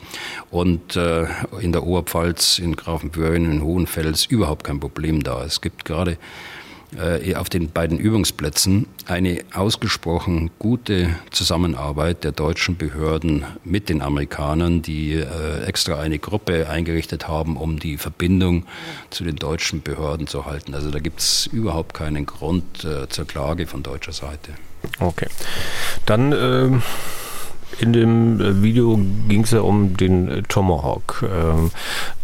[0.51, 1.27] und äh,
[1.61, 5.45] in der Oberpfalz, in Grafenböhren, in Hohenfels überhaupt kein Problem dar.
[5.45, 6.17] Es gibt gerade
[7.37, 15.15] auf den beiden Übungsplätzen eine ausgesprochen gute Zusammenarbeit der deutschen Behörden mit den Amerikanern, die
[15.15, 18.67] äh, extra eine Gruppe eingerichtet haben, um die Verbindung
[19.11, 20.75] zu den deutschen Behörden zu halten.
[20.75, 24.53] Also da gibt es überhaupt keinen Grund äh, zur Klage von deutscher Seite.
[24.99, 25.29] Okay.
[26.07, 26.71] Dann äh
[27.79, 28.99] in dem äh, Video
[29.29, 31.25] ging es ja um den äh, Tomahawk.
[31.25, 31.71] Ähm,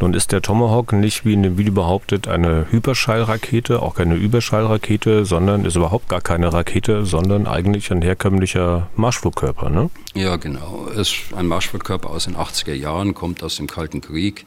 [0.01, 5.25] nun ist der Tomahawk nicht, wie in dem Video behauptet, eine Hyperschallrakete, auch keine Überschallrakete,
[5.25, 9.91] sondern ist überhaupt gar keine Rakete, sondern eigentlich ein herkömmlicher Marschflugkörper, ne?
[10.15, 10.87] Ja, genau.
[10.95, 14.47] Ist ein Marschflugkörper aus den 80er Jahren, kommt aus dem Kalten Krieg.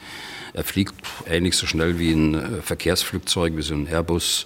[0.53, 0.95] Er fliegt
[1.27, 4.45] ähnlich so schnell wie ein äh, Verkehrsflugzeug, wie so ein Airbus.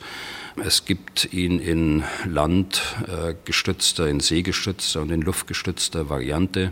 [0.61, 6.71] Es gibt ihn in landgestützter, in seegestützter und in luftgestützter Variante.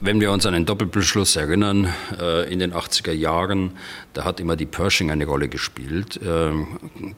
[0.00, 3.72] Wenn wir uns an den Doppelbeschluss erinnern, äh, in den 80er Jahren,
[4.12, 6.18] da hat immer die Pershing eine Rolle gespielt.
[6.24, 6.66] Ähm,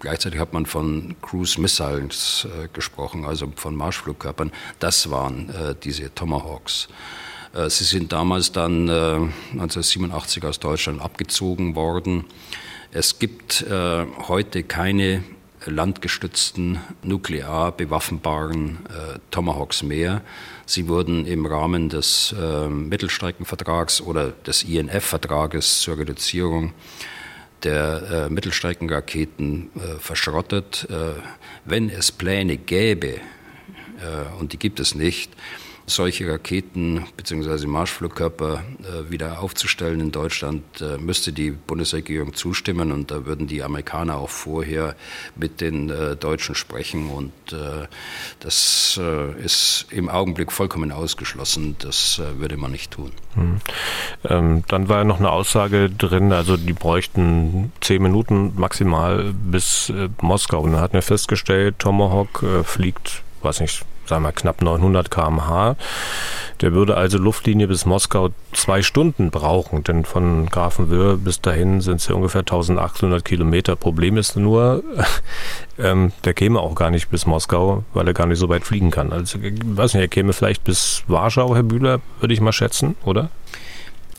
[0.00, 4.52] gleichzeitig hat man von Cruise Missiles äh, gesprochen, also von Marschflugkörpern.
[4.80, 6.88] Das waren äh, diese Tomahawks.
[7.68, 12.24] Sie sind damals dann 1987 aus Deutschland abgezogen worden.
[12.90, 15.22] Es gibt heute keine
[15.66, 20.22] landgestützten, nuklear bewaffnbaren äh, Tomahawks mehr.
[20.66, 26.72] Sie wurden im Rahmen des äh, Mittelstreckenvertrags oder des INF-Vertrages zur Reduzierung
[27.62, 30.86] der äh, Mittelstreckenraketen äh, verschrottet.
[30.90, 31.20] Äh,
[31.64, 33.20] wenn es Pläne gäbe, äh,
[34.38, 35.32] und die gibt es nicht,
[35.86, 37.66] solche Raketen bzw.
[37.66, 43.62] Marschflugkörper äh, wieder aufzustellen in Deutschland, äh, müsste die Bundesregierung zustimmen und da würden die
[43.62, 44.96] Amerikaner auch vorher
[45.36, 47.86] mit den äh, Deutschen sprechen und äh,
[48.40, 51.76] das äh, ist im Augenblick vollkommen ausgeschlossen.
[51.80, 53.12] Das äh, würde man nicht tun.
[53.34, 53.60] Hm.
[54.24, 59.92] Ähm, dann war ja noch eine Aussage drin, also die bräuchten zehn Minuten maximal bis
[60.20, 60.60] Moskau.
[60.60, 65.76] Und da hat man festgestellt, Tomahawk fliegt, weiß nicht, sagen wir knapp 900 km/h.
[66.60, 71.96] Der würde also Luftlinie bis Moskau zwei Stunden brauchen, denn von Grafenwöhr bis dahin sind
[71.96, 73.76] es ja ungefähr 1800 Kilometer.
[73.76, 74.82] Problem ist nur,
[75.78, 78.90] ähm, der käme auch gar nicht bis Moskau, weil er gar nicht so weit fliegen
[78.90, 79.12] kann.
[79.12, 82.96] Also, ich weiß nicht, er käme vielleicht bis Warschau, Herr Bühler, würde ich mal schätzen,
[83.04, 83.30] oder?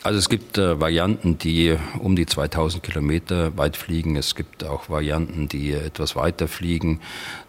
[0.06, 4.18] Also es gibt äh, Varianten, die um die 2000 Kilometer weit fliegen.
[4.18, 7.00] Es gibt auch Varianten, die etwas weiter fliegen.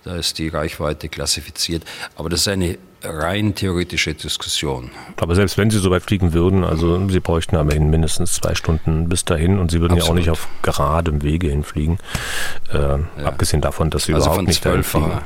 [0.05, 1.85] Da ist die Reichweite klassifiziert.
[2.15, 4.91] Aber das ist eine rein theoretische Diskussion.
[5.21, 9.11] Aber selbst wenn Sie so weit fliegen würden, also Sie bräuchten immerhin mindestens zwei Stunden
[9.11, 10.07] bis dahin und Sie würden Absolut.
[10.07, 11.99] ja auch nicht auf geradem Wege hinfliegen.
[12.73, 12.99] Äh, ja.
[13.23, 15.21] Abgesehen davon, dass Sie also überhaupt nicht dahin fliegen.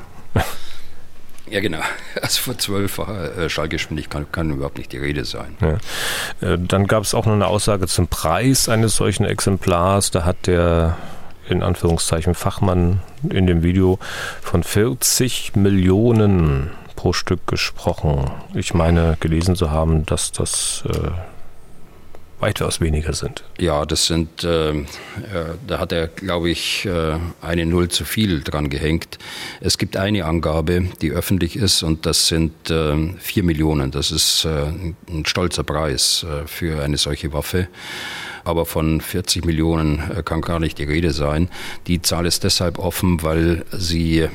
[1.50, 1.80] Ja, genau.
[2.22, 5.56] Also von zwölffacher äh, Schallgeschwindigkeit kann, kann, überhaupt nicht die Rede sein.
[5.60, 6.48] Ja.
[6.48, 10.10] Äh, dann gab es auch noch eine Aussage zum Preis eines solchen Exemplars.
[10.10, 10.96] Da hat der
[11.48, 13.98] in Anführungszeichen Fachmann in dem Video
[14.40, 18.30] von 40 Millionen pro Stück gesprochen.
[18.54, 21.10] Ich meine gelesen zu haben, dass das äh,
[22.40, 23.44] weitaus weniger sind.
[23.58, 24.84] Ja, das sind, äh, äh,
[25.66, 29.18] da hat er, glaube ich, äh, eine Null zu viel dran gehängt.
[29.60, 33.90] Es gibt eine Angabe, die öffentlich ist und das sind äh, vier Millionen.
[33.90, 34.66] Das ist äh,
[35.08, 37.68] ein stolzer Preis äh, für eine solche Waffe
[38.44, 41.48] aber von 40 Millionen äh, kann gar nicht die Rede sein.
[41.86, 44.28] Die Zahl ist deshalb offen, weil sie äh,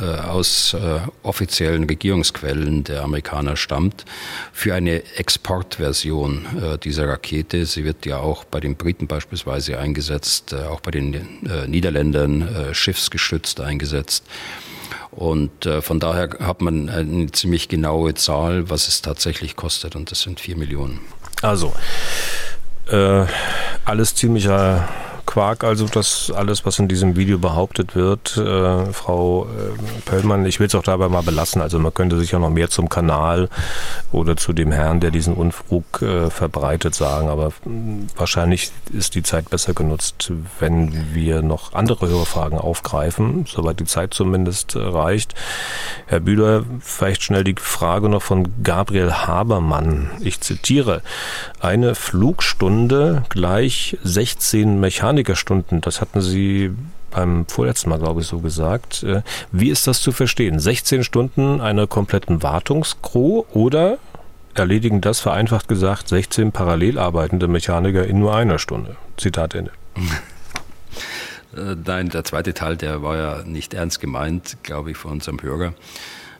[0.00, 4.04] aus äh, offiziellen Regierungsquellen der Amerikaner stammt
[4.52, 7.66] für eine Exportversion dieser Rakete.
[7.66, 14.24] Sie wird ja auch bei den Briten beispielsweise eingesetzt, auch bei den Niederländern schiffsgestützt eingesetzt.
[15.10, 20.22] Und von daher hat man eine ziemlich genaue Zahl, was es tatsächlich kostet, und das
[20.22, 21.00] sind vier Millionen.
[21.42, 21.72] Also,
[22.92, 23.24] äh,
[23.84, 24.88] alles ziemlicher
[25.26, 28.36] Quark, also das alles, was in diesem Video behauptet wird.
[28.36, 31.62] Äh, Frau äh, Pöllmann, ich will es auch dabei mal belassen.
[31.62, 33.48] Also man könnte sich ja noch mehr zum Kanal
[34.10, 37.28] oder zu dem Herrn, der diesen Unfug äh, verbreitet, sagen.
[37.28, 43.80] Aber mh, wahrscheinlich ist die Zeit besser genutzt, wenn wir noch andere Hörerfragen aufgreifen, soweit
[43.80, 45.34] die Zeit zumindest äh, reicht.
[46.06, 50.10] Herr Bühler, vielleicht schnell die Frage noch von Gabriel Habermann.
[50.20, 51.02] Ich zitiere,
[51.60, 56.74] eine Flugstunde gleich 16 Mechaniker Mechanikerstunden, das hatten Sie
[57.10, 59.02] beim vorletzten Mal, glaube ich, so gesagt.
[59.02, 60.58] Äh, wie ist das zu verstehen?
[60.58, 63.98] 16 Stunden einer kompletten Wartungskrew oder
[64.54, 68.96] erledigen das vereinfacht gesagt 16 parallel arbeitende Mechaniker in nur einer Stunde?
[69.16, 69.72] Zitat Ende.
[71.54, 75.42] Äh, nein, der zweite Teil, der war ja nicht ernst gemeint, glaube ich, von unserem
[75.42, 75.74] Hörer.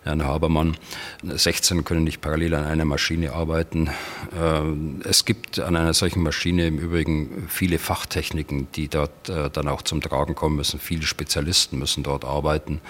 [0.04, 0.76] Herrn Habermann.
[1.22, 3.88] 16 können nicht parallel an einer Maschine arbeiten.
[4.36, 9.68] Äh, es gibt an einer solchen Maschine im Übrigen viele Fachtechniken, die dort äh, dann
[9.68, 10.80] auch zum Tragen kommen müssen.
[10.80, 12.80] Viele Spezialisten müssen dort arbeiten.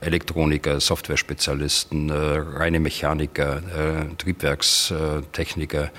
[0.00, 3.62] Elektroniker, Softwarespezialisten, reine Mechaniker,
[4.16, 5.90] Triebwerkstechniker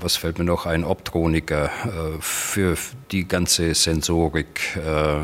[0.00, 1.66] was fällt mir noch ein, Optroniker.
[1.66, 2.76] Äh, für
[3.12, 5.16] die ganze Sensorik äh,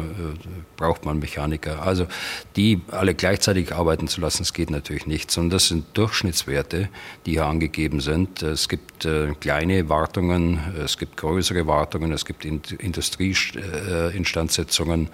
[0.77, 1.83] braucht man Mechaniker.
[1.83, 2.07] Also
[2.57, 6.89] die alle gleichzeitig arbeiten zu lassen, das geht natürlich nicht, sondern das sind Durchschnittswerte,
[7.27, 8.43] die hier angegeben sind.
[8.43, 15.09] Es gibt äh, kleine Wartungen, es gibt größere Wartungen, es gibt Industrieinstandsetzungen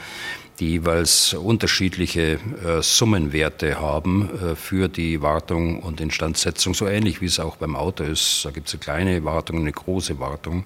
[0.60, 7.26] die jeweils unterschiedliche äh, Summenwerte haben äh, für die Wartung und Instandsetzung, so ähnlich wie
[7.26, 8.44] es auch beim Auto ist.
[8.44, 10.64] Da gibt es eine kleine Wartung, eine große Wartung.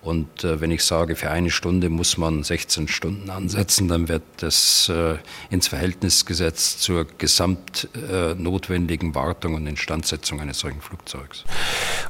[0.00, 4.22] Und äh, wenn ich sage, für eine Stunde muss man 16 Stunden ansetzen, dann wird
[4.38, 5.16] das äh,
[5.50, 11.44] ins Verhältnis gesetzt zur gesamt äh, notwendigen Wartung und Instandsetzung eines solchen Flugzeugs.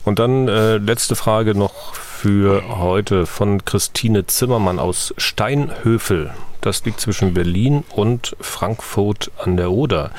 [0.04, 6.32] Und dann äh, letzte Frage noch für heute von Christine Zimmermann aus Steinhöfel.
[6.62, 10.12] Das liegt zwischen Berlin und Frankfurt an der Oder.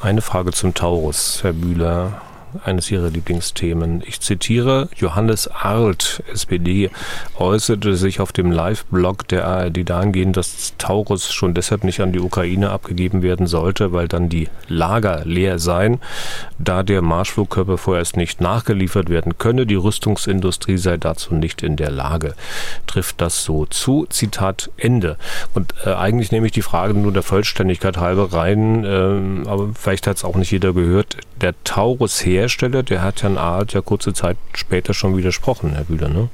[0.00, 2.22] Eine Frage zum Taurus, Herr Bühler
[2.64, 4.02] eines ihrer Lieblingsthemen.
[4.06, 6.90] Ich zitiere, Johannes Arlt, SPD,
[7.38, 12.20] äußerte sich auf dem Live-Blog der ARD dahingehend, dass Taurus schon deshalb nicht an die
[12.20, 16.00] Ukraine abgegeben werden sollte, weil dann die Lager leer seien,
[16.58, 19.66] da der Marschflugkörper vorerst nicht nachgeliefert werden könne.
[19.66, 22.34] Die Rüstungsindustrie sei dazu nicht in der Lage.
[22.86, 24.06] Trifft das so zu?
[24.08, 25.16] Zitat Ende.
[25.54, 30.06] Und äh, eigentlich nehme ich die Frage nur der Vollständigkeit halber rein, äh, aber vielleicht
[30.06, 31.16] hat es auch nicht jeder gehört.
[31.40, 35.84] Der Taurus her Hersteller, der hat Herrn Arlt ja kurze Zeit später schon widersprochen, Herr
[35.84, 36.30] Bühler, ne?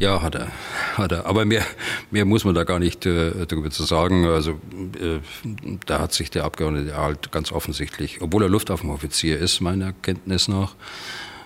[0.00, 0.48] Ja, hat er.
[0.96, 1.26] Hat er.
[1.26, 1.64] Aber mehr,
[2.10, 4.26] mehr muss man da gar nicht äh, darüber zu sagen.
[4.26, 4.52] Also
[5.00, 5.20] äh,
[5.86, 10.74] da hat sich der Abgeordnete Arlt ganz offensichtlich, obwohl er Luftwaffenoffizier ist, meiner Kenntnis nach,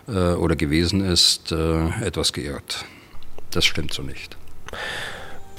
[0.09, 2.84] äh, oder gewesen ist, äh, etwas geirrt.
[3.51, 4.36] Das stimmt so nicht.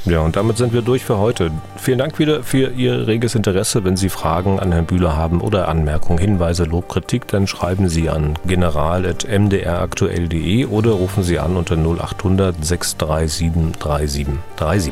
[0.05, 1.49] Ja, und damit sind wir durch für heute.
[1.77, 3.85] Vielen Dank wieder für Ihr reges Interesse.
[3.85, 8.09] Wenn Sie Fragen an Herrn Bühler haben oder Anmerkungen, Hinweise, Lob, Kritik, dann schreiben Sie
[8.09, 14.91] an general.mdraktuell.de oder rufen Sie an unter 0800 637 3737.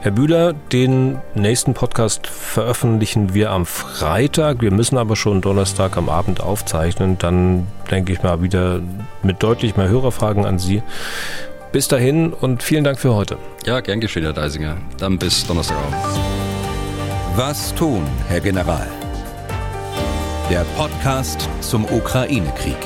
[0.00, 4.62] Herr Bühler, den nächsten Podcast veröffentlichen wir am Freitag.
[4.62, 7.18] Wir müssen aber schon Donnerstag am Abend aufzeichnen.
[7.18, 8.78] Dann denke ich mal wieder
[9.22, 10.84] mit deutlich mehr Hörerfragen an Sie.
[11.72, 13.38] Bis dahin und vielen Dank für heute.
[13.64, 14.76] Ja, gern geschehen, Herr Deisinger.
[14.98, 15.94] Dann bis Donnerstagabend.
[17.36, 18.88] Was tun, Herr General?
[20.50, 22.76] Der Podcast zum Ukraine-Krieg.